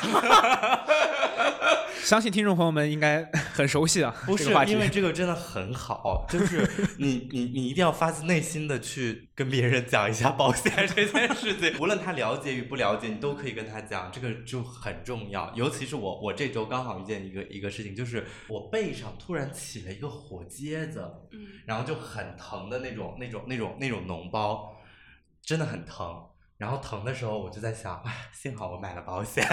[2.04, 3.24] 相信听众朋友们应该
[3.54, 15.50] 很熟悉啊， 不是这个因为这个真的很好， 就是你你你一定要发自内心的去跟别人讲一下保险这件事情，无论他了解与不了解，你都可以跟他讲，这个就很重要。
[15.56, 24.76] 尤其是我我这周刚好遇见一个一个事情，就是我背上突然起了一个火疖子，嗯，然后就很疼的那种那种那种那种脓包，
[25.42, 26.22] 真的很疼。
[26.64, 29.46] 然后疼的时候，我就在想，哎，幸好我买了保险。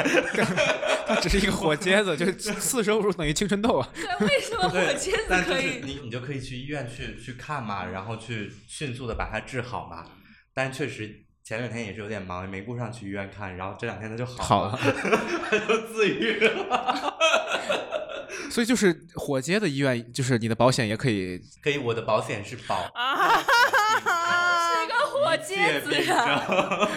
[1.09, 3.89] 它只是一个火疖子，就是四舍五入等于青春痘啊。
[3.93, 5.73] 对，为什么火，疖子但就可以？
[5.73, 10.05] 是你你就可以去医院去去看嘛，然后去迅速的把它治好嘛。
[10.55, 14.79] 但确实前两天也是有点忙，没顾上去医院看，然后这两天它就好好了，
[15.51, 17.17] 它就自愈了。
[18.49, 21.41] 所以就是火疖子医院，就是你的保险也可以。
[21.61, 22.89] 可以，我的保险是保
[25.57, 26.27] 个火疖子呀！
[26.27, 26.89] 呀，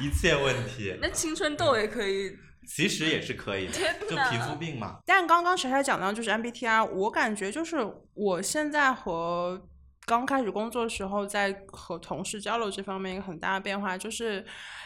[0.00, 3.72] 一切问题那青春痘也可以，其实也是可以的，
[4.08, 4.98] 就皮肤病嘛。
[5.06, 7.76] 但刚刚柴柴讲到就是 MBTI，我感觉就是
[8.14, 9.66] 我现在和
[10.06, 14.44] 刚开始工作的时候，在和同事交流这方面一个很大的变化，就是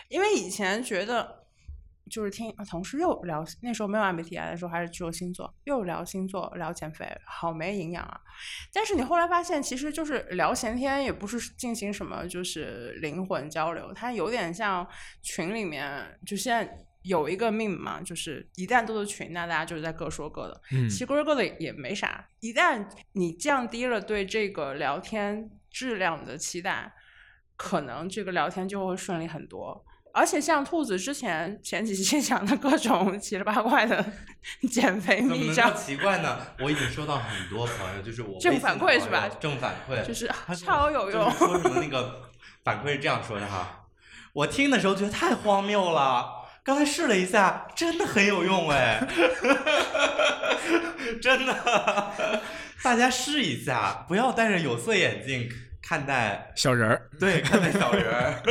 [0.08, 1.47] 因为以前觉得。
[2.08, 8.20] 就是听啊同事又聊，那时候没有 MBTI 的时候，还是只有星座，又聊星座，聊减肥，好没营养啊！
[8.72, 14.86] 但是你后来发现，其实就是聊闲天，也不是进行什么就是灵魂交流，它有点像
[15.22, 22.28] 群里面，就现在有一个命嘛，就是一旦都是群，那大家就是在各说各的，嗯其实各说各的也没啥。
[22.40, 26.92] 一旦你降低了对这个聊天质量的期待，
[27.56, 29.84] 可能这个聊天就会顺利很多。
[30.18, 34.04] 而且像兔子之前前几期 讲的各种奇了八怪的
[34.68, 36.38] 减肥秘招奇怪呢？
[36.58, 40.28] 我已经收到很多朋友，就是我正反馈是吧正反馈就是
[40.66, 42.22] 超有用就是说什么那个
[42.64, 43.84] 反馈是这样说的哈，
[44.32, 46.26] 我听的时候觉得太荒谬了，
[46.64, 49.00] 刚才试了一下，真的很有用哎，
[51.22, 52.42] 真的，
[52.82, 55.48] 大家试一下，不要戴着有色眼镜
[55.80, 58.42] 看待，小人儿，对，看待小人儿。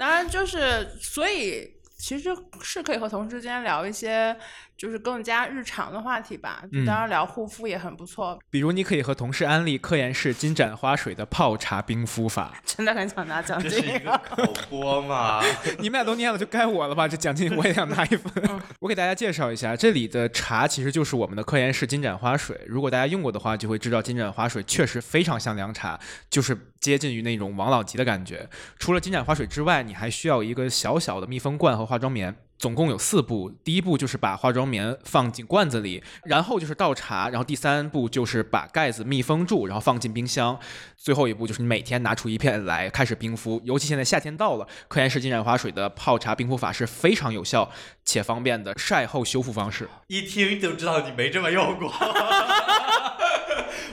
[0.00, 4.34] 当然就是所以其实是可以和同事之间聊一些
[4.80, 6.62] 就是更加日常的话题吧。
[6.72, 12.54] 嗯当然聊护肤也很不错，比如你可以和同事安利科颜氏金盏花水的泡茶冰敷法。
[12.64, 13.98] 真的很想拿奖这是。
[13.98, 15.42] 个口播嘛？
[15.80, 17.06] 你们俩都念了，就该我了吧？
[17.06, 18.32] 这奖金我也想拿一份。
[18.80, 22.58] 我给大家介绍一下，这里的茶其实就是我们的科颜氏金盏花水。
[22.66, 28.48] 如果大家用过的话，就会知道金盏花水确实非常像凉茶，就是接近于那种王老吉的感觉。
[28.78, 32.34] 除了金盏花水之外，你还需要一个小小的密封罐和化妆棉。
[32.60, 40.60] 总共有四步，第一步就是把化妆棉放进罐子里，然后就是倒茶，然后第三步就是把盖子密封住，然后放进冰箱，
[40.94, 43.62] 最后一步就是你每天拿出一片来开始冰敷。
[43.64, 47.70] 尤其现在夏天到了，科颜氏金盏花水的泡茶冰敷法是非常有效
[48.04, 49.88] 且方便的晒后修复方式。
[50.08, 51.90] 一听就知道你没这么用过。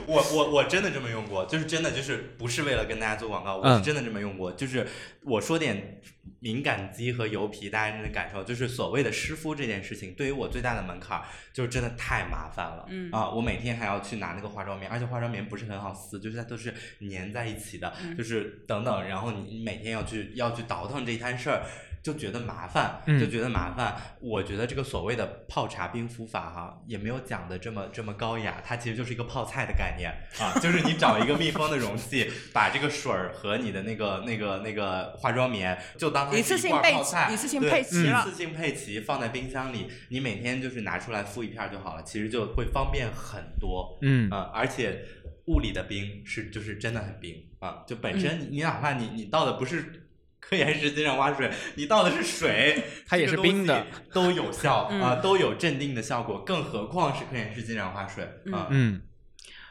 [0.08, 4.52] 我我我真的这么用过，就是真的就是不是为了跟大家做广告，我是嗯真的这么用过。
[4.54, 4.88] 就是
[5.22, 6.02] 我说点
[6.40, 12.86] 敏感肌和油皮，大家真的感受，就是所谓的湿敷这件事情，对于我最大的门槛就是真的太麻烦了。
[12.90, 21.64] 嗯啊，我每天还要去拿那个化妆棉，而且化妆棉不是很好撕，就是它都是粘在一起的，嗯就是等等，然后你你每天要去要去倒腾这一摊事儿。
[22.08, 23.94] 就觉得麻烦，嗯就觉得麻烦。
[24.22, 44.00] 我觉得这个所谓的泡茶冰敷法哈，也没有讲的这么这么高雅，它其实就是一个泡菜的概念啊，就是你找一个密封的容器，把这个水儿和你的那个那个那个化妆棉，就当它一是一次性备齐罐泡菜，一次性对配齐了一次性配齐放在冰箱里，你每天就是拿出来敷一片儿就好了，其实就会方便很多。
[44.02, 45.04] 嗯啊、而且
[45.48, 50.04] 物理的冰是就是真的很冰啊，就本身你你哪怕你你倒的不是。
[50.48, 58.68] 科颜氏金盏花水，你倒的是水，它也是冰的，都有效嗯啊、都有镇定的效果，更何况是科颜氏金盏花水啊。
[58.70, 59.02] 嗯，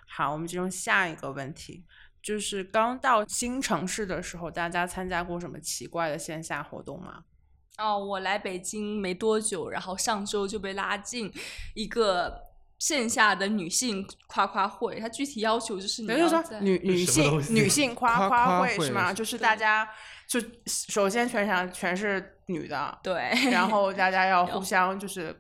[0.06, 1.82] 好，我们进入下一个问题，
[2.22, 7.24] 就是刚到新城市的时候，大家参加过什么奇怪的线下活动吗？
[7.78, 11.32] 哦，我来北京没多久，然后上周就被拉进
[11.74, 12.38] 一个
[12.78, 19.12] 线下的女性夸夸会，它具体要求就是你要在，女女性女性夸夸夸会是吗？
[19.12, 19.88] 就是大家
[20.26, 25.34] 就首先全场全是女的，对，然后大家要 要互相就是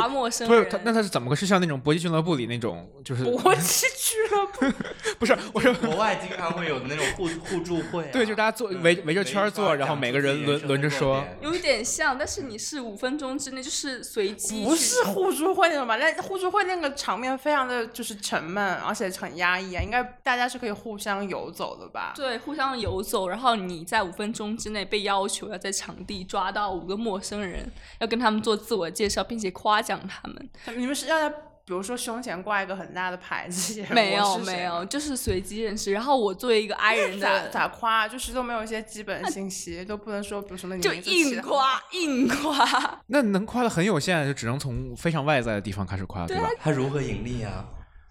[0.00, 1.36] 夸陌生人，不是他，那他是怎么个？
[1.36, 4.78] 是像那种搏击俱乐部里那种，就是搏击俱乐部，
[5.18, 11.22] 不是我说国外经常会有那种互互助会、啊，对，就大家坐嗯围围着圈坐，然后每个人轮轮着说。
[11.40, 15.96] 有一点像，但是你是五分钟之内就是随机不是互助会那种吧？
[15.96, 22.12] 那互助会那个场面非常的就是沉闷，而且很压抑啊，应该大家是可以互相游走的吧？
[22.14, 30.50] 对，互相游走，然后你在五分钟之内被要求要在场地抓到五个陌生人，要跟他们做自我介绍，并且夸奖他们。
[30.76, 35.92] 你们是要在比如说胸前挂一个很大的牌子，没有没有，就是随机认识。
[35.92, 38.08] 然后我作为一个 i 人咋，咋夸？
[38.08, 43.00] 就是都没有一些基本信息，都不能说，比如什么你就硬夸硬夸。
[43.06, 46.48] 那能夸的很有限，就只能从非常外在的地方开始夸，对吧？
[46.60, 47.64] 他如何盈利啊？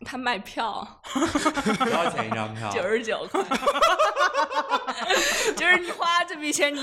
[0.03, 2.69] 他卖票 多少钱一张票？
[2.73, 3.41] 九十九块，
[5.55, 6.81] 就是你花这笔钱，你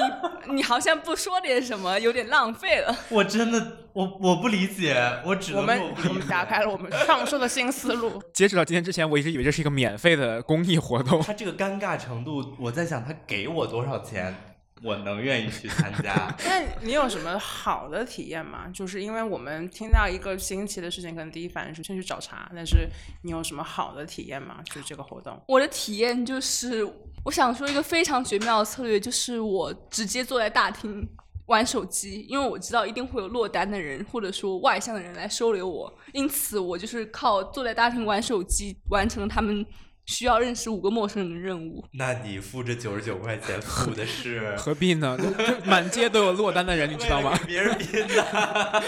[0.52, 2.94] 你好像不说点什么，有点浪费了。
[3.08, 8.22] 我真的我我不理解，我只能我们我们打开了我们上述的新思路。
[8.32, 11.22] 截止到今天之前，我一直以为这是一个免费的公益活动。
[11.22, 14.34] 他这个尴尬程度，我在想他给我多少钱，
[14.82, 16.34] 我能愿意去参加。
[16.44, 18.68] 那你有什么好的体验吗？
[18.72, 22.88] 就是因为我们听到一个新奇的事情，可能第一反应是先去找茬，但是
[23.22, 24.60] 你有什么好的体验吗？
[24.64, 25.40] 就是这个活动。
[25.48, 26.84] 我的体验就是，
[27.24, 31.08] 我想说一个非常绝妙的策略，就是我直接坐在大厅
[31.46, 39.64] 玩手机，因为我知道一定会有落单的人或者说外向的人来收留我，因此我就是靠坐在大厅玩手机完成了他们
[40.08, 41.84] 需要认识五个陌生人的任务。
[41.92, 45.18] 那你付这九十九块钱，付的是 何必呢？
[45.64, 47.38] 满街都有落单的人，你知道吗？
[47.46, 48.82] 别人拼的。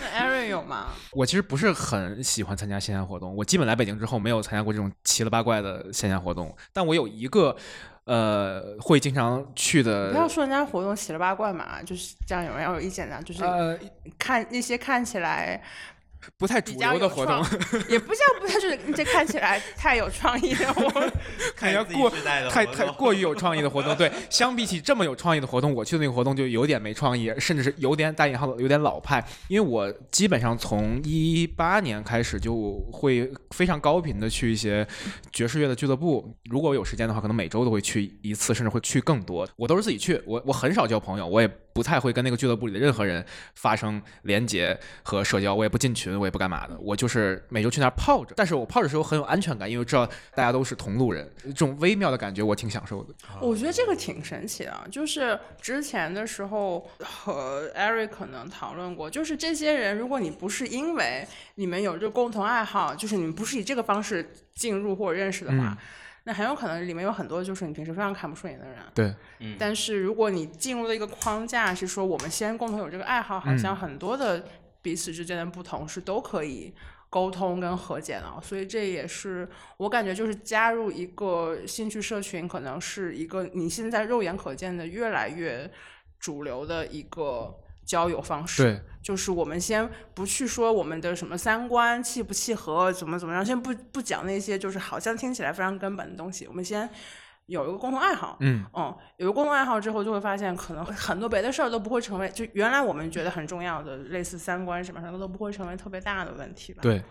[0.00, 0.88] 那 Aaron 有吗？
[1.12, 7.54] 我其实不是很喜欢参加线下活动，我基本来北京之后没有参加过这种奇了八怪的线下活动，但我有一个
[8.04, 13.78] 呃会经常去的不要说人家活动奇了八怪嘛，就是这样，有人要有意见的，就是呃
[14.18, 15.62] 看那些看起来
[16.36, 17.44] 不太主流的活动，，
[17.88, 21.10] 也不叫不太就是这看起来太有创意 的活动。
[21.56, 22.10] 看要过
[22.50, 29.24] 太太过于有创意的活动，对，相比起这么有创意的活动，我去的那个活动就有点没创意，甚至是有点打引号的有点老派。
[29.48, 34.86] 因为我基本上从一八年开始就会非常高频的去一些
[35.32, 39.48] 爵士乐的俱乐部，如果有时间的话，可能每周都会去一次，甚至会去更多。
[39.56, 41.48] 我都是自己去，我我很少交朋友，我也
[41.78, 48.34] 不太会跟那个俱乐部里的任何人发生连接和社交，我也不进群，我也不干嘛的，我就是每周去那儿泡着。
[48.36, 53.14] 但是我泡着的时候很有安全感，因为知道大家都是同路人，这种微妙的感觉我挺享受的。
[53.40, 65.76] 我觉得这个挺神奇的，就是之前的时候和 Eric 可能讨论过，就是这些人，如果你不是因为你们有这个共同爱好，就是你们不是以这个方式进入或者认识的话，嗯
[66.24, 68.76] 那很有可能里面有很多就是你平时非常看不顺眼的人。
[68.94, 69.56] 对，嗯。
[69.58, 73.76] 但是如果你进入了一个框架，是说我们先共同有这个爱好，好像嗯。
[73.76, 74.44] 很多的
[74.82, 76.74] 彼此之间的不同是都可以
[77.10, 79.48] 沟通跟和解了，所以这也是
[79.78, 85.70] 我感觉就是加入一个兴趣社群，可能是一个你现在肉眼可见的越来越
[86.20, 87.58] 主流的一个
[87.88, 88.62] 交友方式。
[88.62, 96.88] 对，就是我们先不去说我们的什么三观契不契合，怎么怎么样，先不不讲那些就是好像听起来非常根本的东西，我们先
[97.48, 98.36] 有一个共同爱好。
[98.40, 107.02] 嗯，嗯，有个共同爱好之后，就会发现可能很多别的事儿都不会成为，就原来我们觉得很重要的，类似三观什么什么都不会成为特别大的问题吧。，对，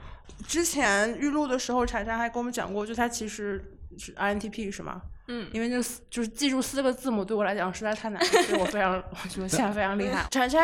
[0.47, 3.63] 之前预录的时候，查查还跟我们讲过，就他其实
[3.97, 5.01] 是 INTP 是吗？
[5.27, 10.25] 嗯，因为这四就是记住四个字母对我来讲实在太难了，所以我非常 我觉得现在非常厉害。
[10.31, 10.59] 查查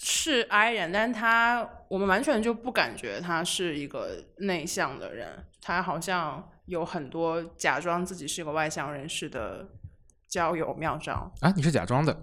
[0.00, 9.68] 是 I 人，但是他我们完全就不感觉他是一个内向的人，他好像有很多假装自己是一个外向人士的
[10.28, 11.32] 交友妙招。
[11.40, 12.16] 啊，你是假装的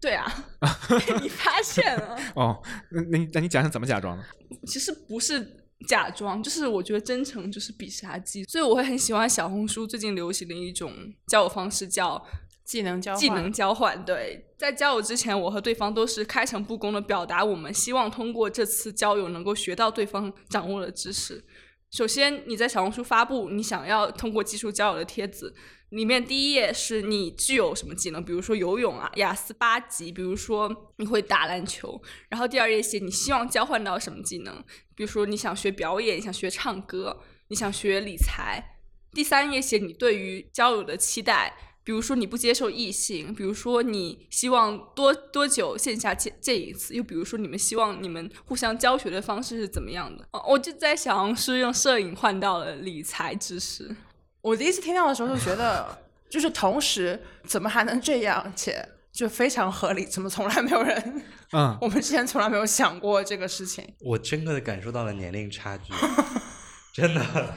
[0.00, 0.26] 对啊，
[1.22, 2.60] 你发现了，哦，
[2.90, 4.24] 那那你那你讲讲怎么假装的？
[4.66, 10.92] 其实不是假装，就是我觉得真诚就是必杀技，所以我会很喜欢小红书最近流行的一种
[11.28, 12.22] 交友方式，叫
[12.64, 14.04] 技能交换，技能交换。
[14.04, 21.44] 对，在交友之前，我和对方都是开诚布公的表达我们希望通过这次交友能够学到对方掌握的知识。
[21.90, 25.54] 首先，你在小红书发布你想要通过技术交友的帖子，
[25.90, 32.02] 里面第一页是你具有什么技能，比如说游泳啊、雅思八级，比如说你会打篮球。
[32.28, 34.56] 然后第二页写你希望交换到什么技能，
[34.96, 38.80] 比如说你想学表演，你想学唱歌，你想学理财。
[39.12, 50.26] 第三页写你对于交友的期待，比如说你不接受异性，比如说你希望多多久线下见见一次，又比如说你们希望你们互相教学的方式是怎么样的？
[50.32, 53.94] 哦，我就在小红书用摄影换到了理财知识。
[54.40, 55.98] 我第一次听到的时候就觉得，
[56.30, 61.22] 就是同时怎么还能这样，且就非常合理，怎么从来没有人，
[61.52, 63.86] 嗯，我们之前从来没有想过这个事情。
[64.00, 65.92] 我真的感受到了年龄差距，
[66.94, 67.54] 真的，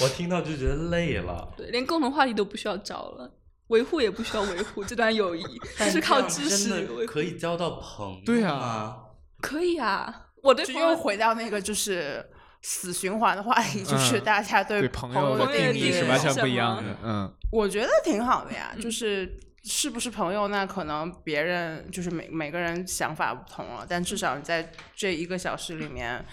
[0.00, 1.54] 我听到就觉得累了。
[1.56, 3.30] 对，连共同话题都不需要找了，
[3.70, 5.42] 维护也不需要维护这段友谊，
[5.78, 7.06] 就是靠知识真的。
[7.06, 8.96] 可以交到朋友对啊？
[9.40, 12.24] 可以啊，我对就朋友回到那个就是
[12.62, 16.96] 死循环的话题，就是嗯大家对对朋友的定义是完全不一什么样的。
[17.02, 26.24] 嗯，我觉得挺好的呀，就是是不是朋友，那可能别人就是每每个人想法不同了，但至少你在这一个小时里面，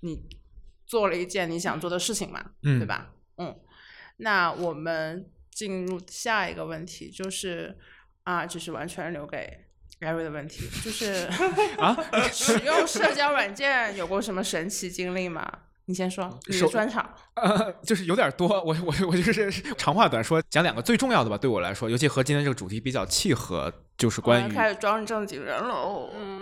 [0.00, 0.20] 你
[0.86, 3.10] 做了一件你想做的事情嘛，嗯对吧？
[3.38, 3.54] 嗯，
[4.16, 5.24] 那我们
[5.56, 7.74] 进入下一个问题，就是
[8.24, 9.50] 啊，就是完全留给
[9.98, 11.26] Gary 的问题，就是
[11.78, 11.96] 啊，
[12.30, 15.50] 使用社交软件有过什么神奇经历吗？
[15.88, 17.08] 你先说，你的手专场。
[17.34, 21.38] 呃，就是有点多，我我我就是 长话短说，讲两个最重要的吧。
[21.38, 26.10] 对我来说，尤其和今天这个主题比较契合，就是关于开始装正经人喽。
[26.14, 26.40] 嗯，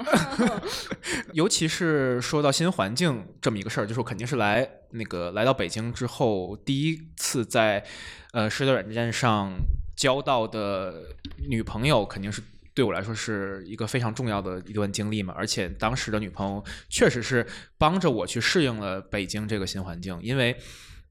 [1.35, 7.85] 尤其是说到新环境这么一个事儿，就是我肯定是来那个来到北京之后，第一次在
[8.33, 9.53] 呃社交软件上
[9.95, 11.03] 交到的
[11.49, 12.41] 女朋友，肯定是
[12.75, 15.33] 对我来说是一个非常重要的一段经历嘛。
[15.37, 17.47] 而且当时的女朋友确实是
[17.79, 20.57] 帮着我去适应了北京这个新环境，因为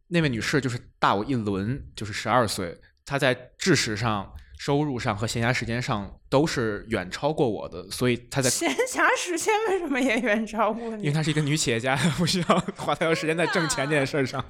[0.09, 4.34] 那位女士就是大我一轮，就是十二岁，她在知识上。
[4.59, 11.03] 收入上和闲暇时间上都是远超过我的，所以她在闲暇时间为什么也远超过你？
[11.03, 14.45] 因为她是一个女企业家， 不需要花太多时间在挣钱这件事上。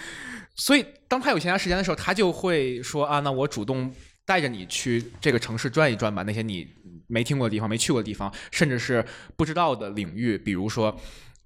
[0.56, 3.92] 所以，当她有闲暇时间的时候，她就会说啊，那我主动
[4.28, 6.68] 带着你去这个城市转一转吧，那些你
[7.06, 9.02] 没听过的地方、没去过的地方，甚至是
[9.36, 10.94] 不知道的领域，比如说。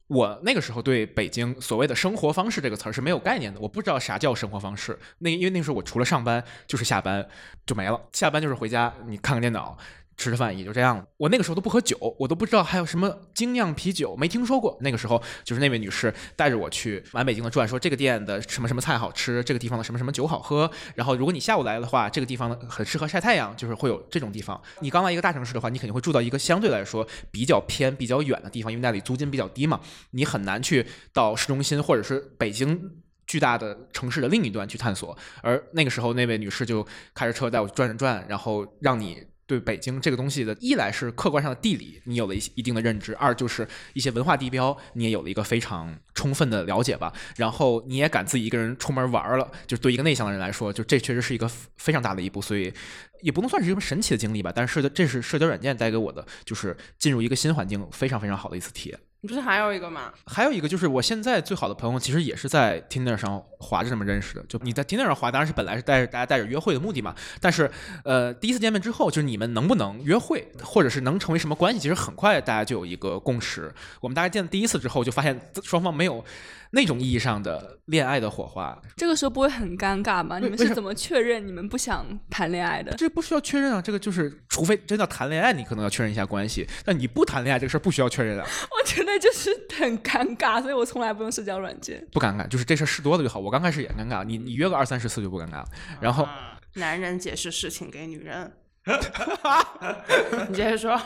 [0.08, 4.98] 我那个时候对北京所谓的生活方式这个词儿是没有概念的，我不知道啥叫生活方式。
[5.20, 7.26] 那因为那时候我除了上班就是下班
[7.64, 9.78] 就没了，下班就是回家，你看看电脑，
[10.22, 11.04] 吃吃饭也就这样了。
[11.16, 14.78] 我那个时候都不喝酒，我都不知道还有什么精酿啤酒，没听说过。
[14.80, 20.70] 那个时候就是那位女士带着我去满北京的转，说这个店的什么什么菜好吃，这个地方的什么什么酒好喝。
[20.94, 24.60] 然后如果你下午来的话，这个地方很适合晒太阳，就是会有这种地方。
[24.80, 29.80] 你刚来一个大城市的话，你肯定会住到一个相对来说比较偏、比较远的地方，因为那里租金比较低嘛，
[30.12, 32.92] 你很难去到市中心或者是北京。
[33.24, 47.12] 巨大的城市的另一端去探索，而那个时候，那位女士就开着车带我转转转，然后让你对北京这个东西的，一来是客观上的地理，你有了一一定的认知；二就是一些文化地标，你也有了一个非常充分的了解吧。
[47.36, 51.46] 然后你也敢自己一个人出门玩了，就对一个内向的人来说，就这确实是一个
[51.76, 52.72] 非常大的一步，所以
[53.20, 54.50] 也不能算是什么神奇的经历吧。
[54.56, 58.98] 但是这是社交软件带给我的，就是进入一个新环境非常非常好的一次体验。
[59.24, 60.12] 你不是还有一个吗？
[60.26, 64.44] 还有一个就是我现在最好的朋友，其实也是在 Tinder 上滑着这么认识的。
[64.48, 67.14] 就你在 Tinder 上滑，当然是本来是带着大家带着约会的目的嘛。
[67.40, 67.70] 但是，
[68.02, 73.72] 呃，第一次见面之后，就是你们能不能约会，或者是能成为什么关系，其实很快大家就有一个共识。
[74.00, 76.24] 我们大家见第一次之后，就发现双方没有
[76.74, 78.76] 那种意义上的恋爱的火花。
[78.96, 80.38] 这个时候不会很尴尬吗？
[80.38, 82.92] 你们是怎么确认你们不想谈恋爱的？
[82.96, 86.66] 这不需要确认啊，这个就是除非真的谈恋爱，你可能要确认一下关系。
[86.84, 92.06] 但你不谈恋爱这个事儿不需要确认啊， 我觉得就是很尴尬，所以我从来不用社交软件。
[92.10, 93.38] 不尴尬，就是这事儿事多了就好。
[93.38, 95.68] 我刚开始也尴尬，你你约个二三十次就不尴尬了。
[96.00, 98.50] 然后啊男人解释事情给女人。
[100.48, 101.00] 你接着说。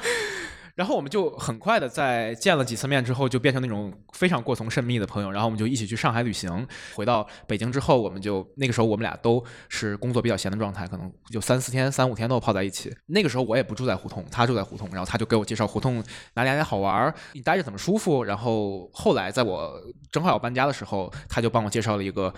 [0.76, 5.30] 然后我们就很快的在见了几次面之后，就变成那种非常过从甚密的朋友。
[5.30, 6.68] 然后我们就一起去上海旅行。
[6.94, 12.94] 回到北京之后，我们就那个时候我们俩都是工作比较闲的状态，可能就三四天、三五天都泡在一起。
[13.06, 16.04] 那个时候我也不住在胡同，他住在胡同，然后他就给我介绍胡同
[16.34, 18.22] 哪里哪里好玩，你待着怎么舒服。
[18.22, 19.80] 然后后来在我
[20.12, 22.30] 正好要搬家的时候，他就帮我介绍了一个。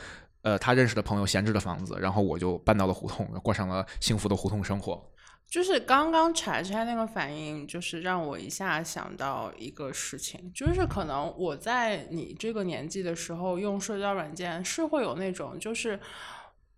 [0.43, 5.05] 呃，他认识的朋友闲置的房子，然后我就搬到了胡同，过上了幸福的胡同生活。
[5.51, 15.99] 就是刚刚柴柴那个反应，就是让我一下想到一个事情，就是可能我在你这个年纪的时候用社交软件是会有那种，就是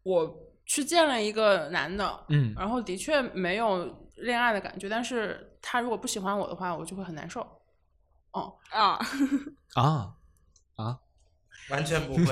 [0.05, 7.41] 我去见了一个男的，嗯然后的确没有恋爱的感觉，但是他如果不喜欢我的话，我就会很难受。
[8.31, 8.97] 哦，啊，
[9.75, 10.15] 啊
[10.77, 10.99] 啊，
[11.71, 12.25] 完全不会，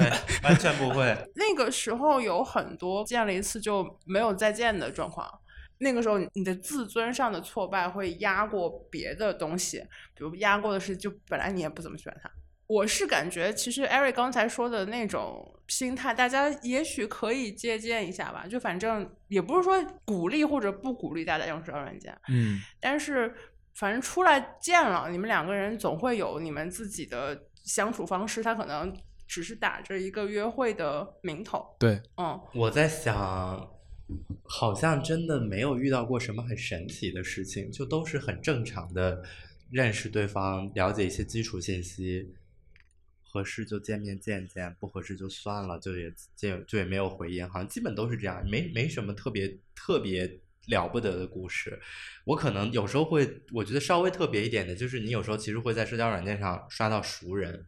[0.44, 1.04] 完全不会。
[1.34, 5.28] 那个时候有很多见了一次就没有再见的状况。
[5.78, 9.78] 那个时候，你的自尊上的挫败会压过别的东西，
[10.14, 12.30] 比如压过的是，就本来你也不怎么喜欢他。
[12.66, 18.46] 我是感觉，其实 Eric 刚才说的那种心态，大家也许可以借鉴一下吧。
[18.46, 23.34] 就反正也不是说鼓励或者不鼓励大家用社交软件，嗯，但是
[23.74, 28.94] 反正出来见了，你们两个人总会有你们自己的相处方式，他可能
[29.26, 31.64] 只是打着一个约会的名头。
[31.78, 33.66] 对，嗯，我在想，
[34.44, 39.22] 好像真的没有遇到过什么很神奇的事情，就都是很正常的
[39.70, 42.34] 认识对方，了解一些基础信息，
[43.22, 51.78] 合适就见面见见，不合适就算了，就也就就也没有回音，好像基本都是这样，没没什么特别特别了不得的故事。
[52.24, 57.66] 我可能有时候会，我觉得稍微特别一点的，就是你有时候其实会在社交软件上刷到熟人，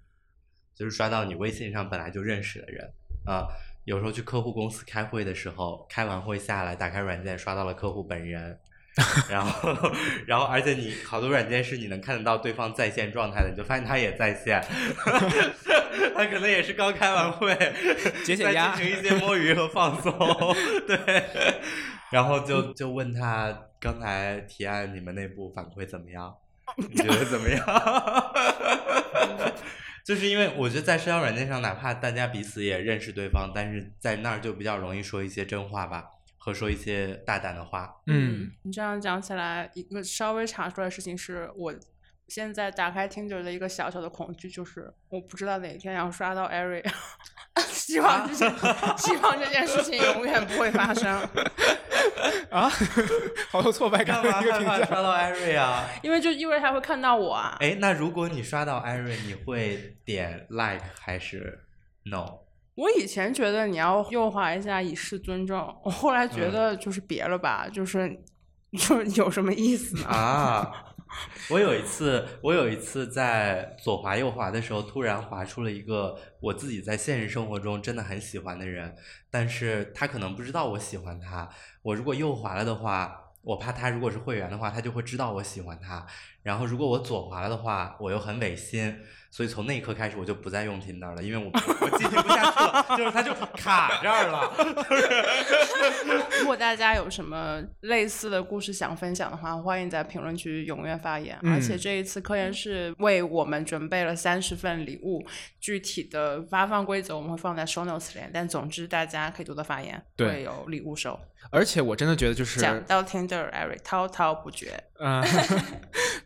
[0.75, 2.91] 就是刷到你微信上本来就认识的人
[3.27, 3.47] 啊。
[3.91, 8.57] 有时候去客户公司开会的时候，开完会下来，打开软件刷到了客户本人，
[9.29, 9.75] 然后，
[10.27, 14.65] 然后，而且你好多软件是你能看得到对方在线状态的，你就发现他也在线，
[16.15, 17.73] 他可能也是刚开完会，在
[18.25, 20.13] 解解压进行一些摸鱼和放松，
[20.87, 21.25] 对，
[22.13, 26.33] 然后就就问他刚才提案你们内部反馈怎么样？
[26.77, 27.67] 你觉得怎么样？
[30.05, 36.05] 就是因为我觉得在社交软件上，哪怕大家彼此也认识对方，但是在那儿就比较容易说一些真话吧，
[36.39, 37.97] 和说一些大胆的话。
[38.07, 41.75] 嗯，你这样讲起来，一个稍微查出来的事情是我
[42.29, 46.85] 现在打开 Tinder 的一个小小的恐惧，就是我不知道哪天要刷到 Ari，
[47.71, 48.49] 希望这件
[48.97, 51.11] 希望这件事情永远不会发生，
[52.51, 52.71] 啊，
[53.51, 54.87] 好有挫败干嘛感的一个评价。
[54.87, 55.85] 刷到艾瑞啊？
[56.03, 57.57] 因为就意味着他会看到我啊。
[57.61, 61.65] 哎，那如果你刷到艾瑞，你会点 like 还是
[62.05, 62.27] no？
[62.77, 68.09] 我以前觉得你要右滑一下以示尊重，我后来觉得就是别了吧，就是
[68.79, 70.07] 就是有什么意思呢？
[70.09, 70.85] 啊，
[71.51, 78.95] 我有一次，我有一次在左滑右滑的时候，突然滑出了一个我自己在现实生活中真的很喜欢的人，
[79.31, 81.49] 但是他可能不知道我喜欢他。
[81.83, 86.07] 我如果右滑了的话，我怕他如果是会员的话，他就会知道我喜欢他。
[86.43, 88.99] 然后如果我左滑了的话，我又很违心，
[89.31, 94.51] 所以从那一刻开始我就不再用 Tinder 了，因为我我进行不下去了，就是它就卡这儿了。
[96.41, 101.39] 如果大家有什么类似的故事想分享的话，欢迎在评论区踊跃发言。
[101.43, 105.23] 嗯而且这一次科研室为我们准备了三十份礼物，
[105.61, 108.31] 具体的发放规则我们会放在 show notes 里面。
[108.33, 111.19] 但总之大家可以多多发言，对会有礼物收。
[111.51, 114.83] 而且我真的觉得就是讲到 Tinder，Eric 滔滔不绝。
[115.01, 115.23] 嗯，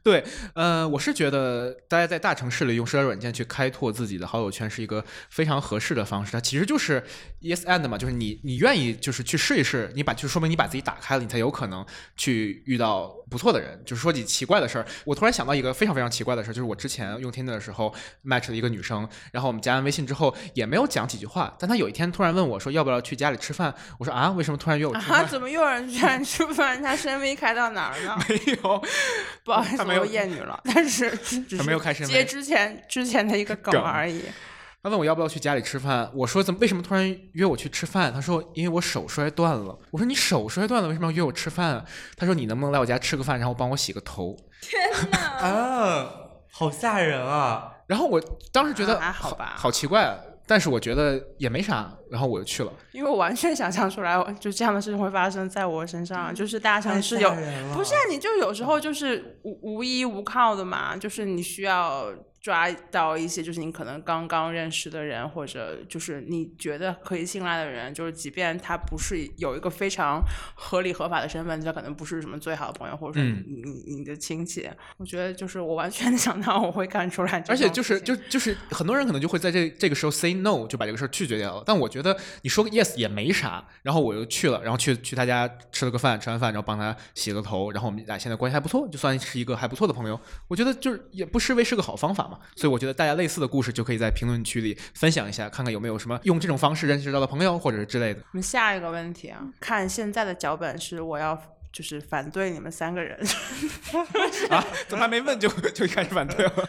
[0.05, 6.31] 对，呃，我是觉得大家在大城市里用社交软件去开拓自己的好友圈是一个非常合适的方式。
[6.31, 7.03] 它其实就是
[7.41, 11.85] yes and 嘛，就是你你愿意就是去试一试，你把就说明你把自己打开了，你才有可能
[12.19, 13.77] 去遇到不错的人。
[13.85, 17.93] 就是说起奇怪的事儿，我突然想到一个非常非常奇怪的事儿，就是我之前用 Tinder 的时候
[18.25, 26.81] match 了一个女生，然后我们加完微信之后也没有讲几句话，但她有一天突然问我说要不要去家里吃饭，我说啊，为什么突然约我吃啊，怎么又有人居然吃饭？
[26.81, 28.17] 他声 V 开到哪儿呢？
[28.29, 28.85] 没有，
[29.45, 34.23] 不好意思，没有又厌女了，但是只只他没有是开接之前之前的一个梗梗而已。
[34.85, 38.13] 他问我要不要去家里吃饭，我说怎么为什么突然约我去吃饭？
[38.13, 39.75] 他说因为我手摔断了。
[39.91, 41.83] 我说你手摔断了，为什么要约我吃饭啊？
[42.19, 44.37] 他说你能不能来我家吃个饭，然后帮我洗个头？
[45.41, 46.07] 啊，
[46.53, 47.73] 好吓人啊！
[47.87, 48.21] 然后我
[48.53, 52.71] 当时觉得啊好吧好奇怪，但是我觉得也没啥，然后我就去了。
[52.93, 57.31] 因为我完全想象出来，就这样的事情会发生在我身上，就是大城市有
[57.73, 62.13] 不是啊，你就有时候就是无无依无靠的嘛，就是你需要
[62.45, 70.21] 抓到一些就是你可能刚刚认识的人，或者就是你觉得可以信赖的人，就是即便他不是有一个非常
[70.55, 74.69] 合理合法的身份，他可能不是什么最好的朋友，或者说嗯你你你的亲戚，
[74.99, 81.63] 我觉得就是我完全 想到我会干出来而且就是就就是很多人可能就会在这这个时候 say no，就把这个事儿拒绝掉了。
[81.65, 90.21] 但我觉得你说个 yes 也没啥，然后我又去了，然后去去他家吃了个饭，吃完饭然后帮他洗了个头，然后我们俩现在关系还不错，就算是一个还不错的朋友。
[90.47, 92.33] 我觉得就是也不失为是个好方法嘛。
[92.57, 98.21] 所以我觉得大家类似的故事就可以在评论区里分享一下，看看有没有什么用这种方式认识到的朋友或者是之类的。
[98.21, 101.41] 我们下一个问题啊，看现在的脚本是我要
[101.73, 103.19] 就是反对你们三个人
[104.51, 106.69] 啊，怎么还没问就就开始反对了？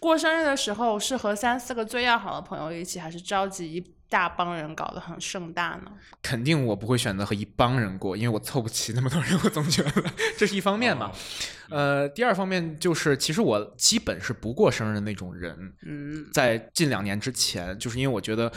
[0.00, 5.92] 过生日的时候是和三四个最要好的朋友一起，还是召集一大帮人搞得很盛大呢？
[6.20, 10.04] 肯定我不会选择和一帮人过，因为我凑不齐那么多人，我总觉得
[10.36, 11.10] 这是一方面嘛。
[11.70, 18.50] 呃，第二方面就是，其实我基本是不过生日的那种人，嗯，在近两年之前，就是因为我觉得，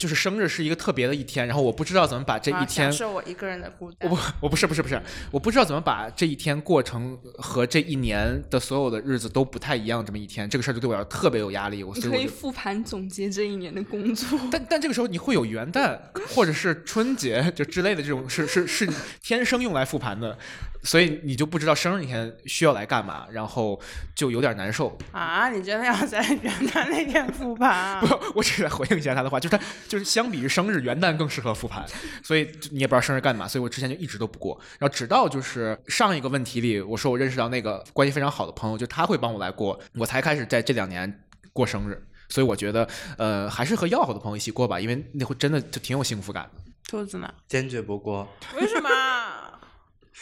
[0.00, 4.98] 就是生日是一个特别的一天，然后我不知道怎么把这啊一天我一个人的孤单我不，我不是不是不是，
[5.30, 11.84] 我不知道怎么把这一天过成和这一年的所有的日子都不太一样这么一天，这个事儿就对我来说特别有压力。
[11.84, 14.40] 我你可以复盘总结这一年的工作。
[14.50, 15.98] 但但这个时候你会有元旦
[16.34, 18.88] 或者是春节就之类的这种是是是
[19.22, 20.38] 天生用来复盘的，
[20.82, 23.80] 所以你就不知道生日那天需要来干嘛，然后
[24.14, 24.96] 就有点难受。
[25.12, 25.48] 啊！
[25.50, 28.00] 你真的要在元旦那天复盘啊？
[28.04, 31.84] 不，我只是在回应一下他的话，就是他就是相比于生日，元旦更适合复盘，
[32.22, 34.58] 所以你也不知道生日干嘛，所以我之前就一直都不过。
[34.78, 41.22] 然后直到就是上一个问题里，我说我认识到那个关系非常好的朋友，就他会帮我来过，我才开始在这两年
[41.52, 42.06] 过生日。
[42.28, 46.62] 所以我觉得，呃，还是和要好的朋友一起过吧，因为那会真的就挺有幸福感的。
[46.88, 47.28] 兔子呢？
[47.48, 48.28] 坚决不过。
[48.54, 48.88] 为什么？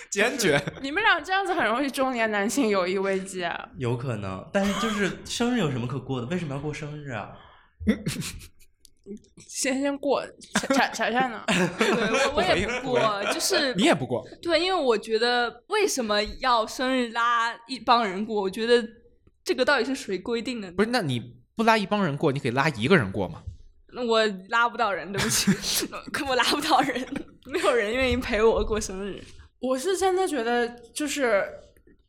[0.11, 0.61] 坚决。
[0.81, 3.69] 你们俩这样子很容易中年男性友谊危机啊！
[3.77, 6.27] 有可能，但是就是生日有什么可过的？
[6.29, 7.31] 为什么要过生日啊？
[9.49, 10.23] 先先过，
[10.53, 11.43] 柴柴柴柴呢？
[11.79, 18.43] 对我我也不过，就是你也不过，对，因为我觉得为什么要生日拉一帮人过？
[18.43, 18.87] 我觉得
[19.43, 20.71] 这个到底是谁规定的？
[20.73, 20.91] 不是？
[20.91, 23.43] 那你不拉一帮人过，你可以拉一个人过吗？
[23.95, 24.21] 那我
[24.51, 25.51] 拉不到人，对不起，
[26.13, 27.03] 可我拉不到人，
[27.47, 29.25] 没有人愿意陪我过生日。
[29.61, 31.45] 我是真的觉得，就是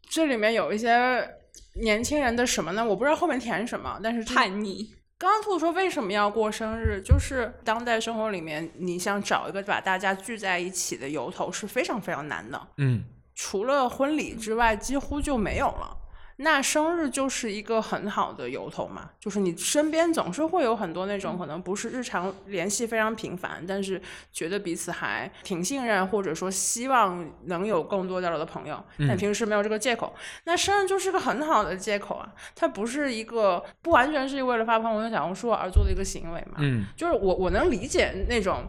[0.09, 1.35] 这里面有一些
[1.81, 2.85] 年轻人的什么呢？
[2.85, 13.03] 我不知道后面填什么，但是这叛逆，刚刚兔兔说为什么要过生日，就是当代生活里面，你想找一个把大家聚在一起的由头是非常非常难的，嗯，
[13.35, 15.97] 除了婚礼之外，几乎就没有了。
[16.41, 30.15] 那生日就是一个很好的由头嘛，就是你身边总是会有很多那种可能不是日常联系非常频繁，但是觉得彼此还挺信任，或者说希望能有更多交流的朋友，但平时没有这个借口。
[30.45, 36.59] 那生日就是个很好的借口啊，它不是一个不完全是为了发朋友圈、小红书而做的一个行为嘛。
[36.59, 38.63] 嗯，就是我我能理解那种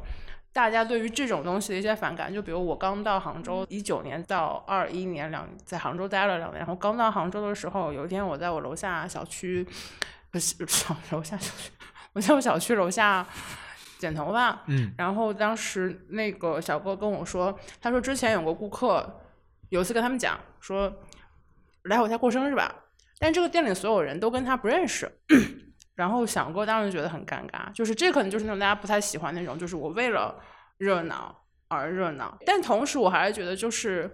[0.53, 2.33] 大家对于这种东西的一些反感。
[2.33, 9.67] 就比如我刚到杭州，一九年到二一年两在杭州待了两年，然后刚到杭州的时候，有一天我在我楼下小区，
[10.31, 11.71] 不是小楼下小区，
[12.13, 13.27] 我在我小区楼下
[13.99, 19.21] 剪头发，嗯，然后当时那个小哥跟我说，他说之前有个顾客
[19.69, 20.93] 有一次跟他们讲说，
[21.85, 22.75] 来我家过生日吧，
[23.19, 25.11] 但这个店里所有人都跟他不认识。
[26.01, 30.43] 然后想过当时觉得很尴尬，就是这可能就是那种大家不太喜欢那种，就是我为了
[30.79, 34.11] 热闹而热闹，但同时我还是觉得就是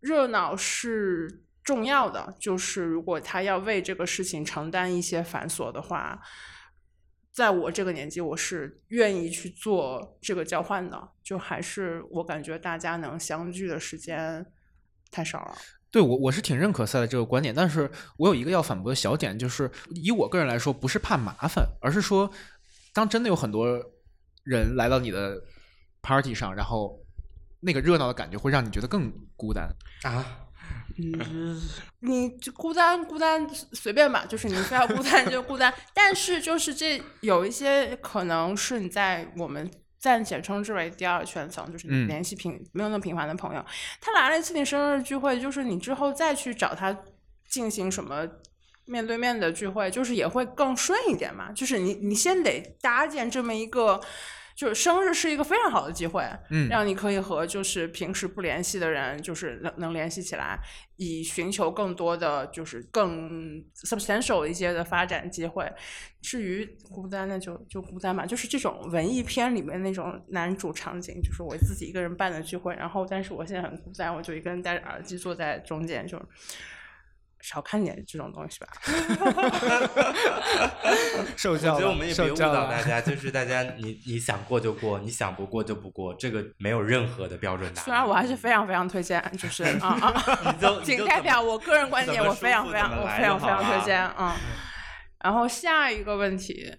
[0.00, 6.20] 热闹是重要的，就是如果他要为这个事情承担一些繁琐的话，
[7.32, 14.44] 在我这个年纪，我是愿意去做这个交换的，就还是我感觉大家能相聚的时间
[15.10, 15.56] 太少了。
[15.90, 22.30] 对我我是挺认可赛的这个观点，但是我有一个要反驳的小点，就是以我个人来说，不是怕麻烦，而是说，
[22.92, 23.66] 当真的有很多
[24.42, 25.42] 人来到你的
[26.02, 26.98] party 上，然后
[27.60, 29.68] 那个热闹的感觉会让你觉得更孤单。
[30.02, 30.48] 啊，
[32.00, 39.70] 你就孤单孤单随便吧，就是你非要孤单就孤单， 但是就是这有一些可能是你在我们。
[40.06, 43.66] 暂且称之为第二圈层，就是你嗯联系频、没有那么频繁的朋友。
[44.00, 46.96] 他来了一次你生日聚会，就是你之后再去找他
[47.48, 48.24] 进行什么
[48.84, 51.50] 面对面的聚会，就是也会更顺一点嘛。
[51.50, 54.00] 就是你你先得搭建这么一个。
[54.56, 60.58] 就是生日是一个非常好的机会，嗯让你可以和就是平时不联系的人，就是能能联系起来，
[60.96, 65.70] 以寻求更多的就是更 substantial 一些的发展机会。
[66.22, 68.24] 至于孤单，那就就孤单吧。
[68.24, 76.20] 就是这种文艺片里面那种男主场景，就是我自己一个人办的聚会，然后但是我现在很孤单，我就一个人戴着耳机坐在中间，就
[77.40, 78.66] 少看点这种东西吧。
[81.36, 82.64] 受教了，我觉得我们也别误受教了。
[82.64, 87.84] 导大家，就是大家你你想过就过，你想不过就不过，这个没有任何的标准答案。
[87.84, 94.36] 虽然我还是非常非常推荐，就是 啊啊，你就 仅代表我个人观点，我非常非常我非常非常推荐，啊。
[95.24, 96.76] 然后下一个问题，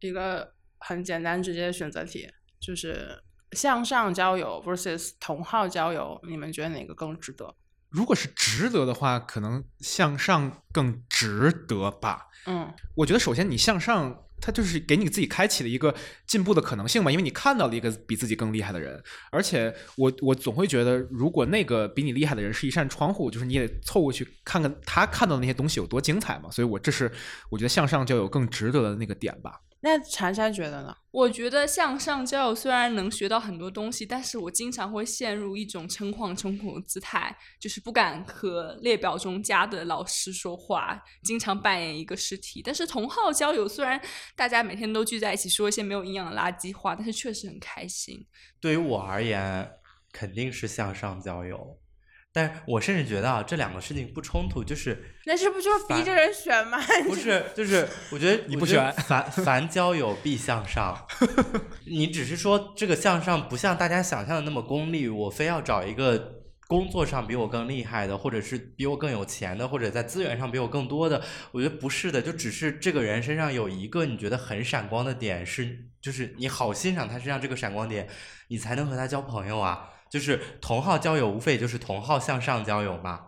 [0.00, 2.30] 一个很简单直接的选择题，
[2.60, 3.22] 就是
[3.52, 7.54] 向上交友 versus 同号交友，你们觉得哪个更值得？
[7.94, 12.26] 如果是值得的话，可能向上更值得吧。
[12.46, 15.94] 嗯我觉得首先你向上，它就是给你自己开启了一个
[16.26, 26.50] 进步的可能性嘛，因为你看到了一个比自己更厉害的人，而且我我总会觉得，如果那个比你厉害的人是一扇窗户，就是你也得凑过去看看他看到的那些东西有多精彩嘛。
[26.50, 27.10] 所以我这是
[27.48, 29.60] 我觉得向上就有更值得的那个点吧。
[29.84, 30.96] 那婵婵觉得呢？
[31.10, 42.62] 我觉得向上交友虽然能学到很多东西，但是我经常会陷入一种诚惶诚恐的姿态，就是不敢和列表中加的老师说话，经常扮演一个尸体。
[42.64, 44.00] 但是同号交友虽然
[44.34, 48.26] 大家每天都聚在一起说一些没有营养的垃圾话，但是确实很开心。
[48.58, 49.70] 对于我而言，
[50.10, 51.78] 肯定是向上交友。
[52.34, 56.80] 但是我甚至觉得啊，这两个事情不冲突，就是那这不就是逼着人选吗？
[57.06, 61.06] 不是，就是我觉得你不选凡凡交友必向上。
[61.86, 71.22] 你只是说这个向上不像大家想象的那么功利，我非要找一个工作上比我更厉害的，或者是比我更有钱的，或者在资源上比我更多的。
[71.52, 78.08] 我觉得不是的，就只是这个人身上有一个你觉得很闪光的点，是就是你好欣赏他身上这个闪光点，
[78.48, 79.90] 你才能和他交朋友啊。
[80.14, 83.20] 就是同号交友，无非就是同号向上交友嘛。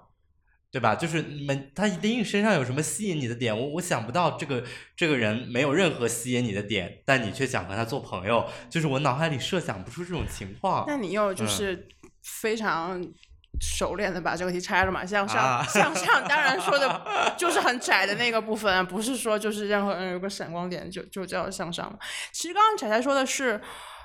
[0.73, 0.95] 对吧？
[0.95, 4.63] 就是你们他一定身上有什么吸引你的点，我我想不到这个
[4.95, 10.85] 这个人没有任何吸引你的点，但你却想和他做朋友，就是我脑海里设想不出这种情况。
[10.87, 11.89] 那你又就嗯是
[12.23, 13.03] 非常
[13.59, 15.07] 熟练的把这个题拆了嘛？
[15.07, 21.99] 向上、啊向上，当然说的就是很窄的那个部分，不是说就是任何人有个闪光点就就叫向上嘛。
[22.33, 23.59] 其实刚刚彩彩说的是，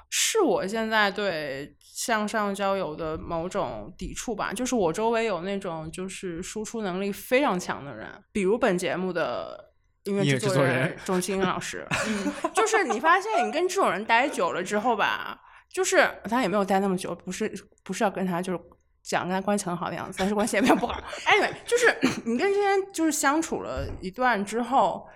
[0.10, 9.70] 是我现在对向上交友的某种抵触吧，就是我周围有那种就是输出能力非常强的人，比如本节目的。
[10.06, 15.40] 音乐制作人人钟青老师， 嗯，就是你发现你跟这种人待久了之后吧，
[15.72, 17.48] 就是他也没有待那么久，不是
[17.84, 18.60] 不是要跟他就是
[19.04, 21.00] 讲跟他关系很好的样子，但是关系也没有不好。
[21.28, 21.96] anyway，就是
[22.26, 25.08] 你跟这些人就是相处了一段之后，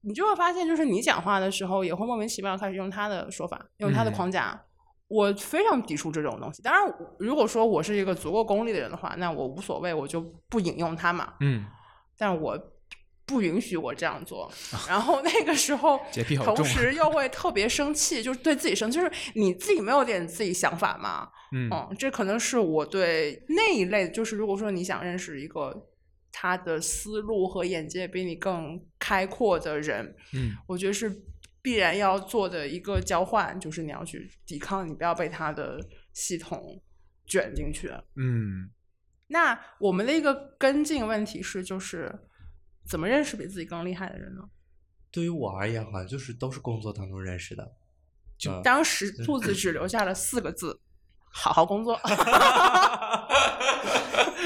[0.00, 4.60] 你就会发现，就是你讲话的时候也会莫名其妙开始用他的说法，用他的嗯框架。
[5.08, 6.62] 我非常抵触这种东西。
[6.62, 11.34] 当然，如果说我是一个足够功利的人的话，那我无所谓，我就不引用他嘛。
[11.40, 11.64] 嗯，
[12.18, 12.58] 但我
[13.24, 14.50] 不允许我这样做。
[14.88, 21.28] 然后那个时候 洁癖，好同时又会特别生气，就是对自己生气，就是你自己没有点自己想法吗？
[21.52, 25.72] 嗯嗯，这可能是我对那一类，就是如果说你想认识一个
[26.32, 31.08] 他的思路和眼界比你更开阔的人，嗯我觉得是
[31.66, 36.80] 必然要做的一个交换，就是你要去抵抗，你不要被他的系统
[37.26, 37.92] 卷进去。
[38.14, 38.70] 嗯
[39.26, 42.16] 那我们的一个跟进问题是，就是
[42.88, 44.42] 怎么认识比自己更厉害的人呢？
[45.10, 47.68] 对于我而言，好像就是都是工作当中认识的。
[48.38, 50.80] 就嗯当时兔子只留下了四个字：
[51.32, 51.98] 好好工作。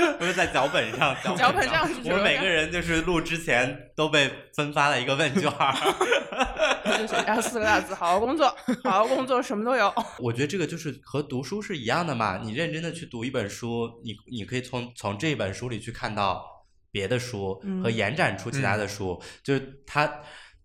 [0.18, 5.74] 不是在脚本上， 脚脚本上是我们每个人就是录之前都被分发了一个问卷儿。
[6.98, 9.92] 就是啊，四个大字：好好工作，好好工作，什么都有。
[10.18, 12.38] 我觉得这个就是和读书是一样的嘛。
[12.42, 16.44] 你认真的去读一本书，你你可以从从这本书里去看到
[16.90, 19.22] 别的书嗯和延展出其他的书。
[19.42, 20.20] 就是它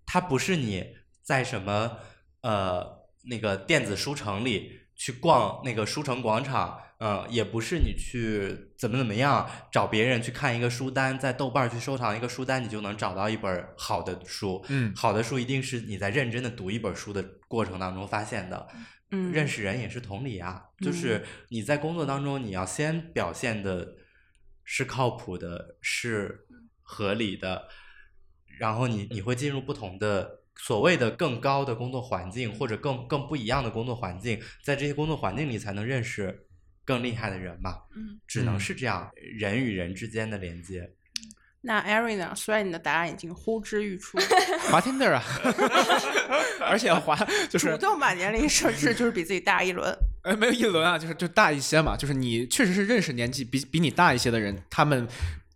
[0.05, 0.83] 它不是你
[1.21, 1.91] 在什么
[2.41, 2.85] 呃
[3.29, 6.79] 那个电子书城里去逛那个书城广场。
[6.99, 14.63] 嗯，也不是你去怎么怎么样找别人去看一个书单，在豆瓣儿去收藏一个书单，你就能找到一本好的书。
[14.69, 18.67] 嗯好的书一定是你在认真的读一本书的过程当中发现的。
[19.11, 23.95] 嗯认识人也是同理啊，就是你在工作当中，你要先表现的
[24.63, 26.47] 是靠谱的，是
[26.81, 27.67] 合理的，
[28.57, 36.44] 然后你你会进入不同的所谓的更高的工作环境，或者更更不一样的工作环境，在这些工作环境里才能认识
[36.85, 37.75] 更厉害的人嘛。
[37.95, 40.89] 嗯，只能嗯是这样，人与人之间的连接。
[41.61, 42.31] 那 Ari 呢？
[42.35, 44.19] 虽然你的答案已经呼之欲出，
[44.69, 45.23] 滑 Tinder 啊，
[46.61, 47.15] 而且滑
[47.49, 49.91] 就是主动把年龄设置就是比自己大一轮。
[50.23, 55.07] 呃， 没有一轮啊，就是就大一些嘛，就是你确实是认识年纪比比你大一些的人，他们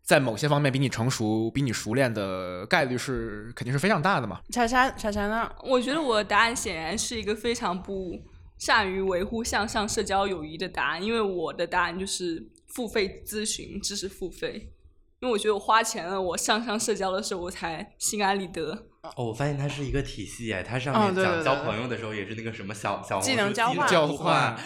[0.03, 4.39] 在某些方面比你成熟、比你熟练的概率是肯定是非常大的嘛。
[4.51, 5.47] 查查查查呢？
[5.61, 8.19] 我觉得我的答案显然是一个非常不
[8.59, 14.73] 善于维护向上社交友谊的答案，因为我的答案就是付费咨询，知识付费。
[15.21, 18.85] 因为我觉得我花钱了，我向上社交的时候，我才心安理得。
[19.01, 24.57] 哦，我发现它是一个体系哎，它上哦面讲交对对对对朋友的时候也是那个什么小小技能交换交换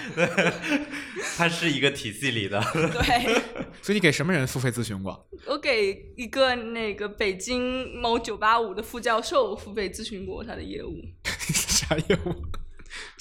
[1.37, 2.59] 它是一个体系里的。
[2.73, 3.41] 对
[3.81, 5.27] 所以你给什么人付费咨询过？
[5.47, 12.35] 我给一个那个北京某九八五的副教授付费咨询过他的业务，啥业务？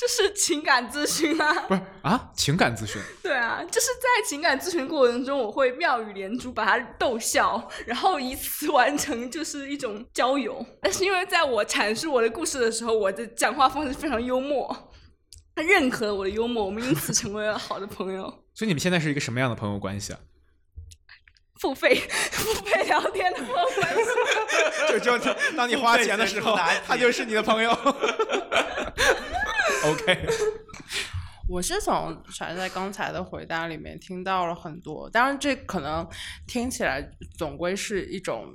[0.03, 1.55] 就是情感咨询啊。
[1.69, 3.01] 不是啊，情感咨询。
[3.23, 10.67] 对啊，就是在情感咨询过程中，我会妙语连珠，把他逗笑，然后以此完成就是一种交友。
[10.83, 14.93] 但是因为在我阐述我的故事的时候，我的讲话方式非常幽默，
[15.55, 18.25] 他认可了我的幽默，我们因此成为了好的朋友。
[18.55, 20.19] 所以你们现在是一个什么样的朋友关系啊？
[21.61, 21.95] 付费
[22.33, 27.71] 付费聊天的朋友关系，就就当你花钱的时候他就是你的朋友。
[29.85, 30.27] OK，
[31.49, 36.07] 我是从柴在刚才的回答里面听到了很多，当然这可能
[36.47, 38.55] 听起来总归是一种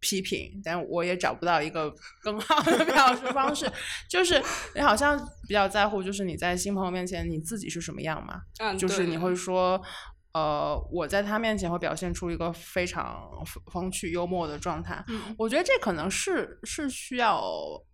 [0.00, 1.92] 批评，但我也找不到一个
[2.22, 3.70] 更好的表述方式。
[4.08, 4.42] 就是
[4.74, 8.40] 你好像比较在乎，就是你在新朋友面前你自己是什么样嘛？
[8.60, 9.80] 嗯，就是你会说，
[10.32, 15.04] 呃，我在他面前会表现出一个非常风风趣幽默的状态。
[15.08, 17.87] 嗯我觉得这可能是是需要嗯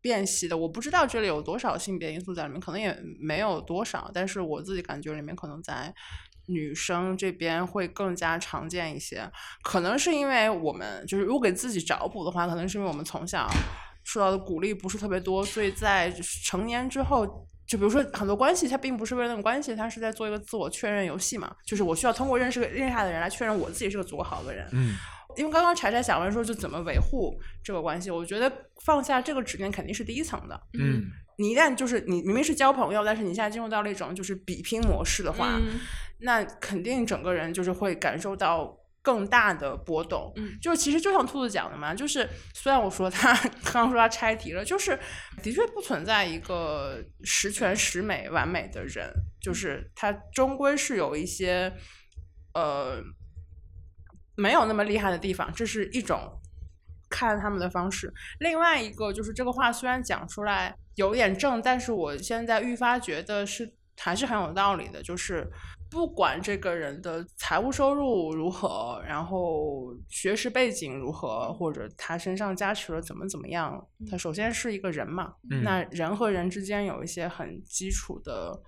[0.00, 0.56] 辨析的。
[0.56, 5.94] 我不知道这里有多少性别因素在里面，可能也没有多少，但是我自己感觉里面可能在。
[6.48, 9.28] 女生这边会更加常见一些，
[9.64, 13.48] 可能是因为我们就是如果给自己找补的话，可能是因为我们从小
[14.04, 16.08] 受到的鼓励不是特别多，所以在
[16.44, 17.26] 成年之后，
[17.66, 24.68] 就比如说很多关系，它并不是为了那种关系，它是在做一个自我确认游戏嘛，就是我需要通过认识个厉害的人来确认我自己是个足够好的人。
[24.70, 24.94] 嗯，
[25.36, 28.50] 因为刚刚柴柴想问说，就怎么维护这个关系，我觉得
[28.84, 30.60] 放下这个执念肯定是第一层的。
[30.78, 31.04] 嗯，
[31.38, 35.78] 你一旦就是你明明是交朋友，但是你现在进入到了一种就是比拼模式的话，嗯
[36.20, 40.32] 那肯定整个人就是会感受到更大的波动。
[40.36, 43.34] 嗯就是其实就像兔子讲的嘛，就是虽然我说他
[43.64, 44.98] 刚刚说他拆题了，就是
[45.42, 51.70] 的确不存在一个十全十美完美的人，就是他终归是有一些
[52.54, 53.02] 呃
[54.36, 56.40] 没有那么厉害的地方，这是一种。
[57.08, 65.48] 看他们的方式，另外一个就是这个话虽然讲出来有点正，但是我现在愈发觉得是还是很有道理的，就是
[65.88, 75.62] 不管这个人的财务收入如何，然后学识背景如何，或者他身上加持了怎么怎么样，他首先是一个人嘛，嗯。
[75.62, 78.60] 那人和人之间有一些很基础的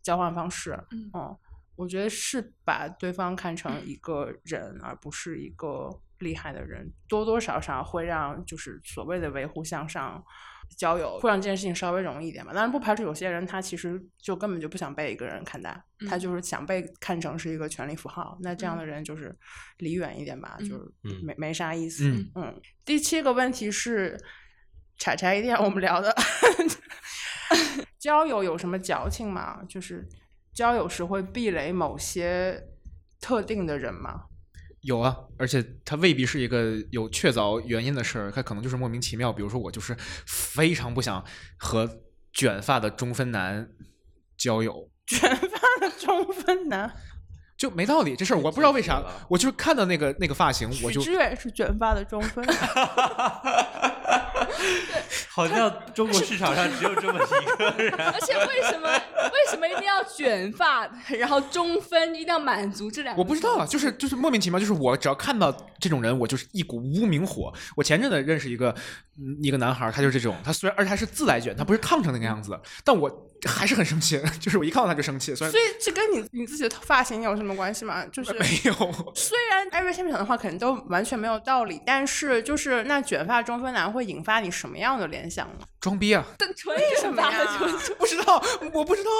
[0.00, 1.36] 交换方式，嗯
[1.78, 10.20] 我觉得是把对方看成一个人，而不是一个厉害的人，多多少少会让就是所谓的维护向上
[10.76, 12.52] 交友，会让这件事情稍微容易一点吧。
[12.52, 15.70] 当然不排除有些人他其实就根本就不想被一个人看待，
[16.08, 18.36] 他嗯就是想被看成是一个权力符号。
[18.42, 19.32] 那这样的人就是
[19.76, 22.10] 离远一点吧，嗯就是嗯没没啥意思。
[22.10, 24.18] 嗯嗯，第七个问题是，
[24.96, 26.12] 柴柴一定要我们聊的
[28.00, 29.62] 交友有什么矫情吗？
[29.68, 30.04] 就是
[30.58, 32.60] 交友时会避雷某些
[33.20, 34.24] 特定的人吗？
[34.80, 39.32] 有啊，而且他未必是一个有确凿原因的事儿，它可能就是莫名其妙。
[39.32, 39.96] 比如说，我就是
[40.26, 41.24] 非常不想
[41.56, 42.00] 和
[42.32, 43.68] 卷发的中分男
[44.36, 46.92] 交友， 卷发的中分男，
[47.56, 48.16] 就没道理。
[48.16, 49.00] 这事儿我不知道为啥
[49.30, 52.56] 我就是看到那个那个发型，我就许知远是卷发的中分男。
[55.30, 57.94] 好像中国市场上只有这么一个人。
[57.94, 60.88] 而且为什么为什么一定要卷发，
[61.18, 63.20] 然后中分，一定要满足这两个？
[63.20, 67.52] 我不知道啊，就是就是莫名其妙，就是我只要看到这种人，我就是一股无名火。
[67.76, 68.74] 我前阵子认识一个
[69.18, 78.04] 嗯一个男孩，他就是这种，他虽然而且他是自来卷，他不是烫成那个样子的，但我还是很生气， 就是我一看到他就生气，所以所以这跟你你自己的发型有什么关系吗？
[78.06, 78.72] 就是 没有，
[79.14, 85.66] 虽然艾瑞先生的话可能都完全没有道理，但是就是那卷发中分男会引发你什么样的联想呢？
[85.80, 87.58] 装逼啊， 但纯什么呀
[87.98, 88.42] 不知道，
[88.74, 89.10] 我不知道，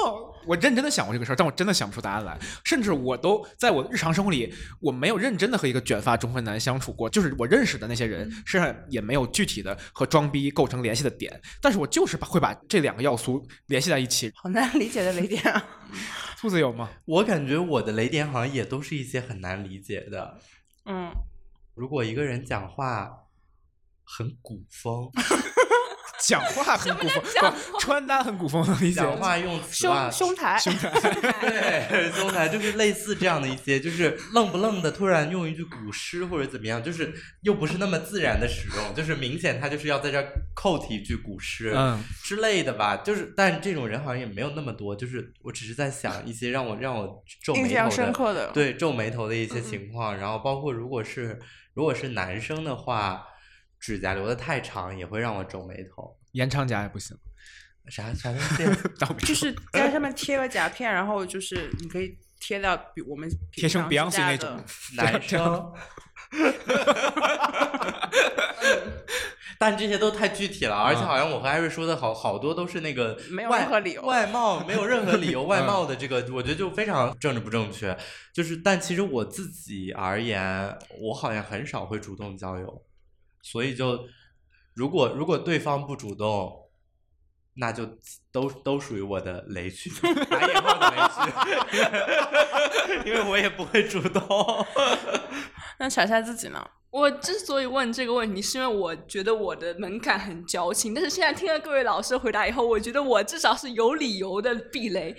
[0.45, 2.37] 我认真的想过这个事儿，但我真的想不出答案来。
[2.65, 7.09] 甚至我都在我的日常生活里，我没有认真的和一个卷发中分男相处过。
[7.09, 11.39] 就是我认识的那些人，身上也没有具体的和装逼构成联系的点。
[11.61, 14.31] 但是我就是把会把这两个要素联系在一起。
[14.35, 15.65] 好难理解的雷点啊！
[16.39, 16.89] 兔子有吗？
[17.05, 20.39] 我感觉我的雷点好像也都是一些很难理解的。
[20.85, 21.11] 嗯，
[21.75, 23.09] 如果一个人讲话
[24.03, 25.09] 很古风，
[26.27, 27.23] 讲话很古风，
[27.71, 29.01] 不穿搭很古风，能理解。
[29.01, 30.89] 讲话用词吧胸胸台，胸台，
[31.41, 42.97] 对， 胸台就是类似这样的一些，就是愣不愣的突然用一句古诗或者怎么样，就是又不是那么自然的使用，就是明显他就是要在这儿扣题一句古诗，嗯之类的吧。
[42.97, 48.51] 就是，但这种人好像也没有那么多，就是我只是在想一些让我让我皱眉印象头的，深刻的。
[48.51, 50.17] 对皱眉头的一些情况。
[50.17, 51.39] 然后包括如果是
[51.73, 53.23] 如果是男生的话，
[53.79, 56.15] 指甲留的太长也会让我皱眉头。
[56.33, 57.17] 延长甲也不行。
[57.87, 58.39] 啥啥东
[59.19, 59.25] 西？
[59.25, 64.63] 就是在上面贴个甲片，然后就是你可以贴到比我们贴成 Beyonce 那种
[64.95, 65.73] 男生。
[69.57, 77.97] 但这些都太具体了，而且好像我和艾瑞说的好好多都是那个没有任何理由外貌没有任何理由， 外貌的这个我觉得就非常政治不正确。
[78.31, 82.81] 就是，但其实我自己而言，我好像很少会主动交友，
[83.41, 84.05] 所以就
[84.73, 86.69] 如果如果对方不主动，
[87.55, 87.85] 那就
[88.31, 89.89] 都都属于我的雷区，
[90.29, 90.97] 打引号的雷
[93.03, 94.21] 区， 因为我也不会主动。
[95.79, 96.69] 那查夏自己呢？
[96.91, 105.15] 我之所以问这个问题，是因为我觉得我的门槛很矫情，但是现在听了各位老师的回答以后，我觉得我至少是有理由的避雷，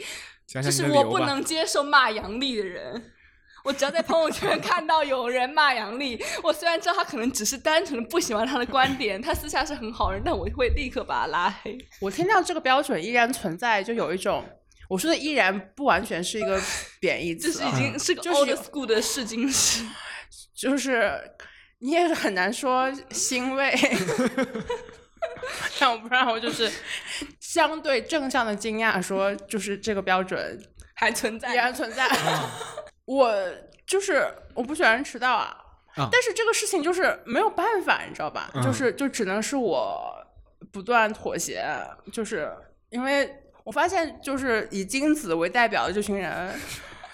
[0.46, 1.18] 想想就是我不。
[1.20, 3.12] 能接受骂杨笠的人。
[3.64, 11.76] 我只要在朋友圈看到有人骂杨笠，我虽然知道他可能只是单纯的不喜欢他的观点，他私下是很好人，但我会立刻把他拉黑。
[12.00, 14.44] 我听到这个标准依然存在，就有一种
[14.88, 16.60] 我说的依然不完全是一个
[17.00, 19.84] 贬义词啊，这是已经是个就是 old school 的试金石。
[20.54, 21.12] 就是
[21.78, 23.74] 你也是很难说欣慰，
[25.78, 26.70] 但我不知道，我就是
[27.40, 30.62] 相对正向的惊讶，说就是这个标准
[30.94, 32.06] 还存在依然存在。
[33.10, 33.34] 我
[33.84, 35.56] 就是我不喜欢迟到啊，
[35.96, 38.48] 啊但是这个事情就是没有办法，你知道吧？
[38.54, 40.14] 嗯就是就只能是我
[40.70, 41.64] 不断妥协，
[42.12, 42.48] 就是
[42.90, 46.54] 因为我发现，就是以金子为代表的这群人。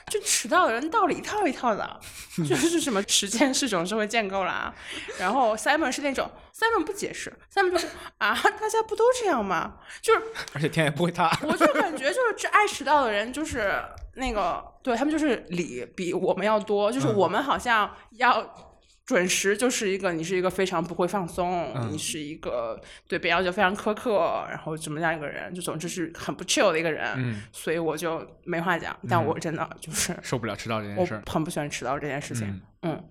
[0.08, 2.00] 就迟到的人道理一套一套的，
[2.48, 4.72] 就是什么时间是种社会建构啦。
[5.18, 7.88] 然后 Simon 是那种 Simon 不解释，Simon 就是
[8.18, 9.78] 啊，大家不都这样吗？
[10.00, 10.22] 就是
[10.54, 11.36] 而且天也不会塌。
[11.42, 13.82] 我就感觉就是这爱迟到的人，就是
[14.16, 18.74] 那个 对他们就是理比我们要多，就是嗯我们好像要
[19.06, 28.96] 准时，就是一个你是一个非常不会放松，嗯你是一个对别人要求非常苛刻，然后怎么样一个人，就总之是很不 chill 的一个人，嗯所以我就没话讲。
[29.08, 31.22] 但我真的就是受不了迟到这件事儿。
[31.26, 32.48] 很不喜欢迟到这件事情。
[32.48, 33.04] 嗯嗯，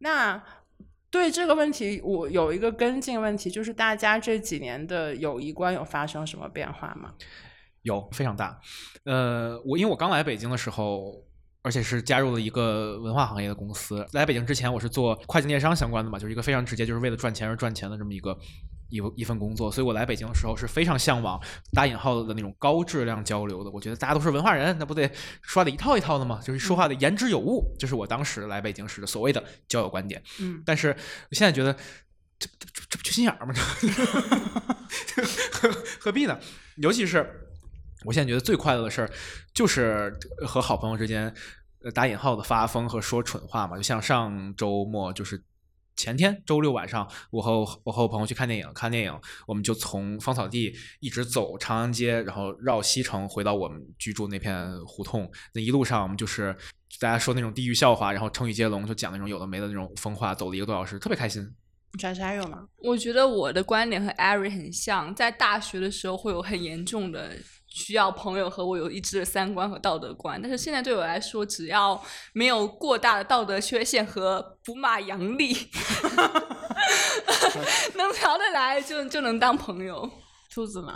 [0.00, 0.42] 那
[1.10, 7.14] 对这个问题，我有一个跟进问题，就是大家这几年的友谊观有发生什么变化吗？
[7.88, 8.60] 有非常大。
[9.04, 11.24] 呃，我因为我刚来北京的时候，
[11.62, 14.06] 而且是加入了一个文化行业的公司。
[14.12, 18.38] 来北京之前，我是做跨境电商相关的嘛，就是一个非常直接，就是为了赚钱而赚钱的这么一个。
[18.90, 21.38] 一一份工作，所以我来北京的时候是非常向往
[21.74, 23.70] 打引号的那种高质量交流的。
[23.70, 25.10] 我觉得大家都是文化人，那不得
[25.42, 26.40] 说的一套一套的吗？
[26.42, 30.22] 就是说话的言之有物，这是我当时来北京时的所谓的交友观点。
[30.40, 31.70] 嗯，但是我现在觉得
[32.38, 33.52] 这这这这不缺心眼儿吗？
[35.14, 35.22] 这
[35.52, 35.70] 何
[36.00, 36.40] 何必呢？
[36.78, 37.47] 尤其是
[38.04, 39.10] 我现在觉得最快乐的事儿，
[39.54, 41.34] 就是和好朋友之间
[41.82, 43.76] 呃打引号的发疯和说蠢话嘛。
[43.76, 45.42] 就像上周末就是。
[46.00, 55.28] 前天周六晚上，我和我我和我朋友去看电影，看电影我们就从芳草地一直走长安街，然后绕西城回到我们居住那片胡同。
[55.54, 56.56] 那一路上我们就是
[57.00, 61.52] 大家说那种地域笑话，然后成语接龙，就讲那种有的没的那种疯话，走了一个多小时，特别开心。
[61.98, 62.68] 莎莎有吗？
[62.76, 67.36] 我觉得我的观点和艾瑞很像，在大学的时候会有很严重的
[67.68, 72.00] 需要朋友和我有一致的三观和道德观，但是现在对我来说，只要
[72.32, 75.54] 没有过大的道德缺陷和不骂杨笠，
[77.94, 80.10] 能聊得来就就能当朋友。
[80.50, 80.92] 兔子呢？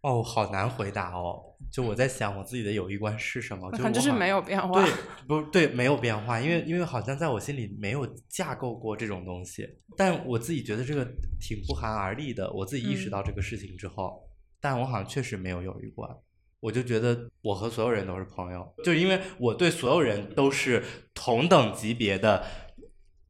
[0.00, 1.40] 哦，好难回答哦。
[1.72, 4.82] 就我在想我自己的友谊观是什么，就是没有变化。
[4.82, 4.92] 对，
[5.26, 9.66] 不对，没有变化，因为因为好像在我心里没有架构过这种东西，
[9.96, 11.04] 但我自己觉得这个
[11.40, 12.50] 挺不寒而栗的。
[12.52, 14.27] 我自己意识嗯到这个事情之后，
[14.60, 16.10] 但我好像确实没有友谊观。
[16.60, 20.82] 我就觉得我和所有人都是朋友，就因为我对所有人都是
[21.14, 22.44] 同等级别的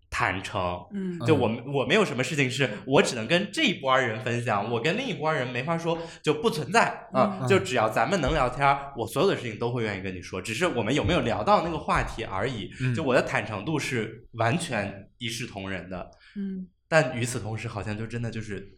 [0.08, 0.86] 坦诚。
[0.92, 12.72] 嗯就我们我没有什么事情是我只能跟这一波儿人分享，我跟另一波儿人没法说，就不存在啊、嗯就只要咱们能聊天儿，我所有的事情都会愿意跟你说，只是我们有没有聊到那个话题而已。
[12.80, 18.77] 嗯就我的坦诚度是完全一视同仁的，嗯但与此同时，好像就真的就是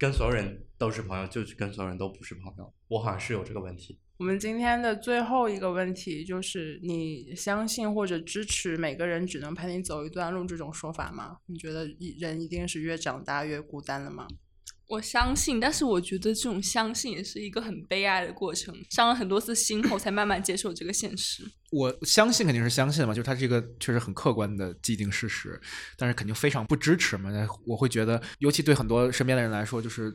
[0.00, 2.72] 跟所有人都是朋友，就是跟所有人都不是朋友。
[2.88, 3.98] 我好像是有这个问题。
[4.16, 11.36] 我们今天的最后一个问题就是：你相信或者支持每个人只能陪你走一段路这种说法吗？
[11.44, 11.86] 你觉得
[12.18, 14.26] 人一定是越长大越孤单了吗？
[14.90, 21.44] 我相信，但是我觉得这种相信也是一个很悲哀的过程，伤了很多次心后，才慢慢接受这个现实。
[21.70, 25.60] 我相信肯定是相信嘛，就是它是一个确实很客观的既定事实，
[25.96, 27.30] 但是肯定非常不支持嘛。
[27.30, 30.12] 那我会觉得，尤其对很多身边的人来说，就是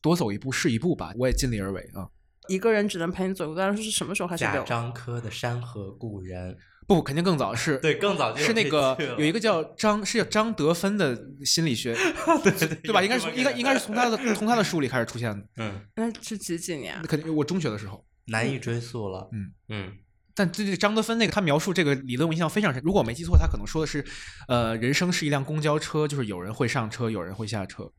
[0.00, 1.12] 多走一步是一步吧。
[1.18, 2.06] 我也尽力而为啊。
[2.48, 4.62] 一个人只能陪你走一段路是什么时候开始贾有？
[4.62, 6.54] 樟柯的《山河故人》，
[6.86, 11.94] 不，肯定更早是对，更早就是那个有一个叫张是叫张德芬的心理学，
[12.44, 13.02] 对对对吧？
[13.02, 15.46] 应该是应该应该是从他的从他的书里开始出现的。
[15.56, 17.02] 嗯，那是几几年？
[17.02, 19.28] 肯定我中学的时候，难以追溯了。
[19.32, 19.92] 嗯嗯，
[20.34, 22.80] 但这这张德芬那个他描述这个理论我印象非常深。
[22.84, 24.04] 如果我没记错，他可能说的是，
[24.46, 27.90] 呃，人生是一辆公交车，就是有人会上车，有人会下车，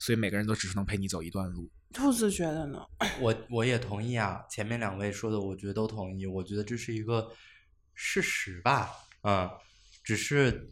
[0.00, 1.70] 所以每个人都只是能陪你走一段路。
[1.92, 2.80] 兔子觉得呢？
[3.20, 6.26] 我我也同意啊，前面两位说的，我觉得都同意。
[6.26, 7.30] 我觉得这是一个
[7.94, 8.90] 事实吧，
[9.22, 9.50] 嗯，
[10.02, 10.70] 只是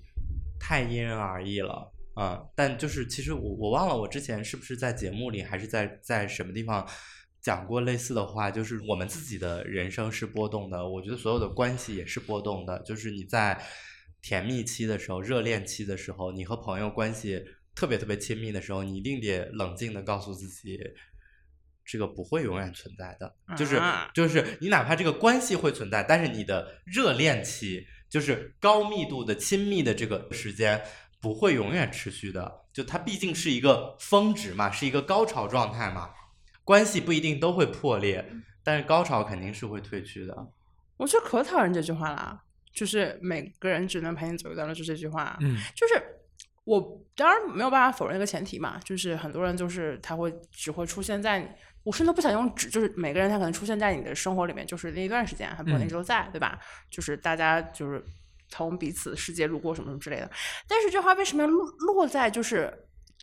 [0.60, 2.48] 太因人而异了，嗯。
[2.54, 6.86] 但就是其实我我忘了我之前是不是在节目里还是在在什么地方
[7.40, 13.60] 讲过类似的话，就是我们自己的人生是波动的，我觉得所有的关系也是波动的，就是你在
[14.20, 17.44] 甜蜜期的时候、热恋期的时候，你和朋友关系
[17.74, 20.78] 特别特别亲密的时候，你一定得冷静的告诉自己。
[21.84, 30.82] 这个不会永远存在的，就是、啊就是你哪怕这个关系会存在，但是你的热恋期就是高密度的亲密的这个时间
[31.20, 36.10] 不会永远持续的，就它毕竟是一个峰值嘛，是一个高潮状态嘛，
[36.64, 38.24] 关系不一定都会破裂，
[38.62, 40.48] 但是高潮肯定是会退去的。
[40.96, 45.36] 我觉得可讨厌这句话啦，就是每个人只能陪你走一段路，就这句话。
[45.40, 45.94] 嗯就是
[46.64, 51.48] 我当然没有办法否认一个前提嘛，就是很多人就是他会只会出现在你，
[51.82, 56.58] 我甚至不想用只，就是每个人他可能出现在你的生活里面，就是那一段时间，他不可能一直都在，对吧？
[56.88, 58.04] 就是大家就是
[58.48, 60.30] 从彼此世界路过什么什么之类的。
[60.68, 62.72] 但是这话为什么要落落在就是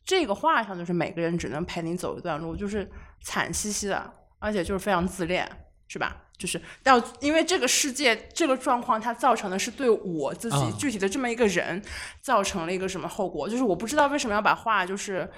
[0.04, 0.78] 这个话上？
[0.78, 2.90] 就是每个人只能陪你走一段路，就是
[3.22, 5.50] 惨兮兮的，而且就是非常自恋，
[5.88, 6.26] 是吧？
[6.40, 11.80] 就是到因为这个世界这个状况，它造成的是对我自己啊具体的这么一个人
[12.22, 13.48] 造成了一个什么后果？
[13.48, 15.30] 就是我不知道为什么要把话就是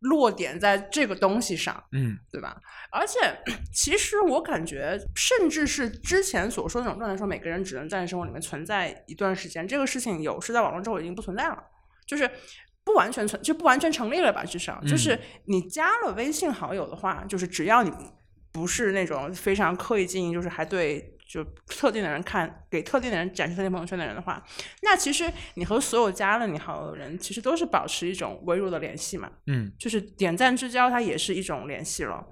[0.00, 2.60] 落点在这个东西上，嗯对吧？
[2.90, 3.20] 而且
[3.72, 11.62] 其实我感觉，甚至是之前所说的那种状态，说每个人只能在生活里面存在一段时间，这个事情有是在网络之后已经不存在了，
[12.06, 12.28] 就是。
[12.84, 14.44] 不完全存就不完全成立了吧？
[14.44, 17.92] 至少就是你加了微信好友的话，就是只要你
[18.52, 24.44] 不是那种非常刻意经营，就是还对就特定的人看，给特定的人展示特定朋友圈的人的话，
[24.82, 29.32] 那其实你和所有加了你好友的人，其实都是保持一种微弱的联系嘛。
[29.46, 32.26] 嗯就是点赞之交，它也是一种联系了。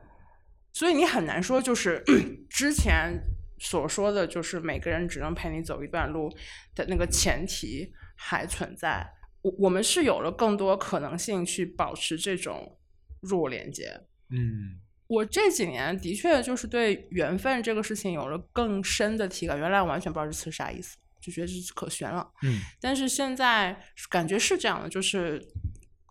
[0.72, 2.04] 所以你很难说，就是
[2.50, 3.18] 之前
[3.58, 6.30] 所说的，就是每个人只能陪你走一段路
[6.74, 9.06] 的那个前提还存在。
[9.42, 12.78] 我我们是有了更多可能性去保持这种
[13.22, 14.02] 弱连接。
[14.28, 14.78] 嗯
[15.11, 22.30] 我这几年的确就是对缘分这个事情有了更深的体感，原来我完全不知道这词是啥意思，就觉得这是可悬了。
[22.44, 23.76] 嗯但是现在
[24.08, 25.44] 感觉是这样的，就是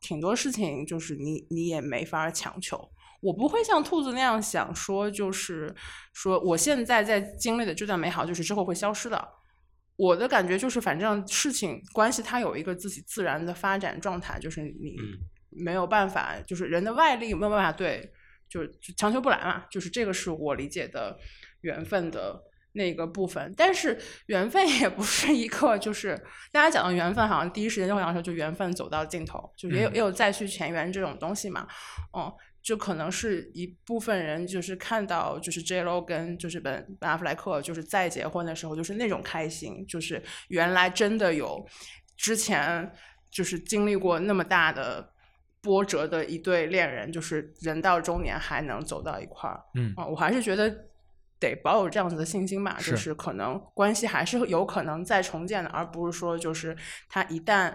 [0.01, 2.91] 挺多事情就是你你也没法强求。
[3.21, 5.73] 我不会像兔子那样想说，就是
[6.11, 9.29] 说我现在在经历的这段美好，就是之后会消失的。
[9.95, 15.19] 我的感觉就是，反正事情关系它有一个自己自然的发展状态，就是你嗯
[15.49, 18.09] 没有办法，就是人的外力没有办法对，
[18.49, 19.65] 就就强求不来嘛。
[19.69, 21.17] 就是这个是我理解的
[21.61, 22.41] 缘分的
[22.73, 23.53] 那个部分。
[23.55, 26.21] 但是缘分也不是一个，就是
[26.51, 31.67] 大家讲的缘分，好像第一时间就会想说，就缘分走到尽头，就也有、嗯也有再续前缘这种东西嘛。
[32.17, 32.31] 嗯，
[32.61, 41.65] 就可能是一部分人就是看到就是 J Lo 跟就是本本阿弗莱克就是再结婚的时候，就是那种开心，就是原来真的有
[42.17, 42.91] 之前
[43.31, 45.13] 就是经历过那么大的
[45.61, 49.61] 波折的一对恋人，就是人到中年还能走到一块儿。
[49.75, 50.69] 嗯啊，我还是觉得
[51.39, 56.75] 得保有这样子的信心吧，就是可能关系还是有可能再重建的，而不是说就是
[57.07, 57.73] 他一旦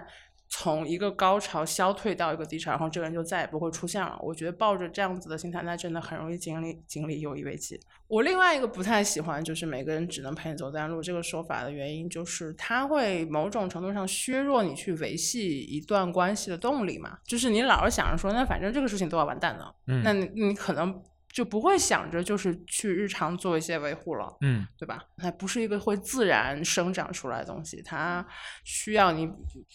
[0.48, 4.16] 从一个高潮消退到一个低潮，然后这个人就再也不会出现了。
[4.22, 7.80] 我觉得抱着这样子的心态，那真的很容易经历经历友谊危机。
[8.06, 17.18] 我另外一个不太喜欢就是每个人只能陪你走单路这个说法的原因，就是它会某种程度上削弱你去维系一段关系的动力嘛。
[17.24, 21.02] 就是你老是想着说，那反正这个事情都要完蛋了，嗯那你你可能
[21.34, 24.32] 就不会想着就是去日常做一些维护了。
[24.42, 25.02] 嗯对吧？
[25.16, 28.24] 它不是一个会自然生长出来的东西，它
[28.62, 29.28] 需要你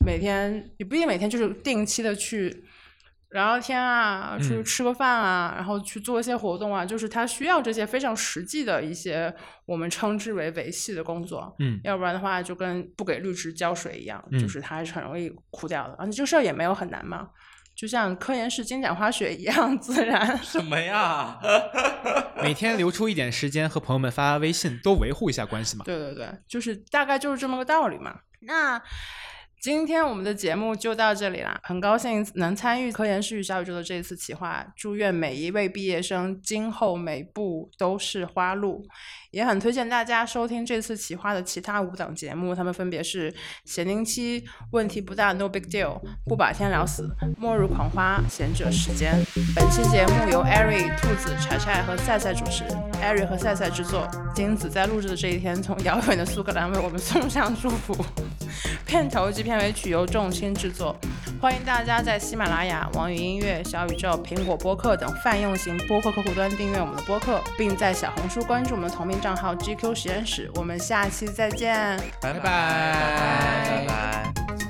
[0.05, 2.63] 每天，也不一定每天，就是定期的去
[3.31, 9.33] 聊聊天啊，出去嗯吃个饭啊，然后去做一些活动啊，就是它需要这些非常实际的一些
[9.65, 11.53] 我们称之为维系的工作。
[11.59, 15.95] 嗯要不然的话，就跟不给绿植浇水一样，嗯就是它还是很容易枯掉的。
[15.99, 17.29] 而且这事儿也没有很难嘛，
[17.79, 20.37] 就像科研室金盏花水一样自然。
[20.43, 21.39] 什么呀？
[22.43, 25.85] 每天留出一点时间和朋友们发发微信，多维护一下关系嘛。
[25.85, 28.19] 对对对，就是大概就是这么个道理嘛。
[28.41, 28.81] 那
[29.61, 38.85] 今天我们的节目就到这里啦，很高兴能参与科研室与小宇宙的这一次企划，祝愿每一位毕业生今后每步都是花路。
[39.31, 43.31] 也很推荐大家收听这次企划的其他五档节目，他们分别是
[43.63, 44.41] 《咸宁期》、
[44.71, 47.07] 问题不大 No Big Deal、不把天聊死、
[47.37, 49.13] 末日狂花、贤者时间。
[49.55, 52.63] 本期节目由 Ari、兔子、柴柴和赛赛主持
[53.03, 54.09] ，Ari 和赛赛制作。
[54.33, 57.95] 金子在录制的这一天，从遥远的苏格兰为我们送上祝福。
[58.87, 60.95] 片头及片尾曲由众星制作。
[61.39, 70.49] 欢迎大家在喜马拉雅、网易音乐、小宇宙、苹果播客等泛用型播客客户端订阅我们的播客，并在小红书关注我们同名账号 GQ 实验室。
[70.55, 71.97] 我们下期再见。
[72.21, 74.68] 拜拜拜拜拜拜。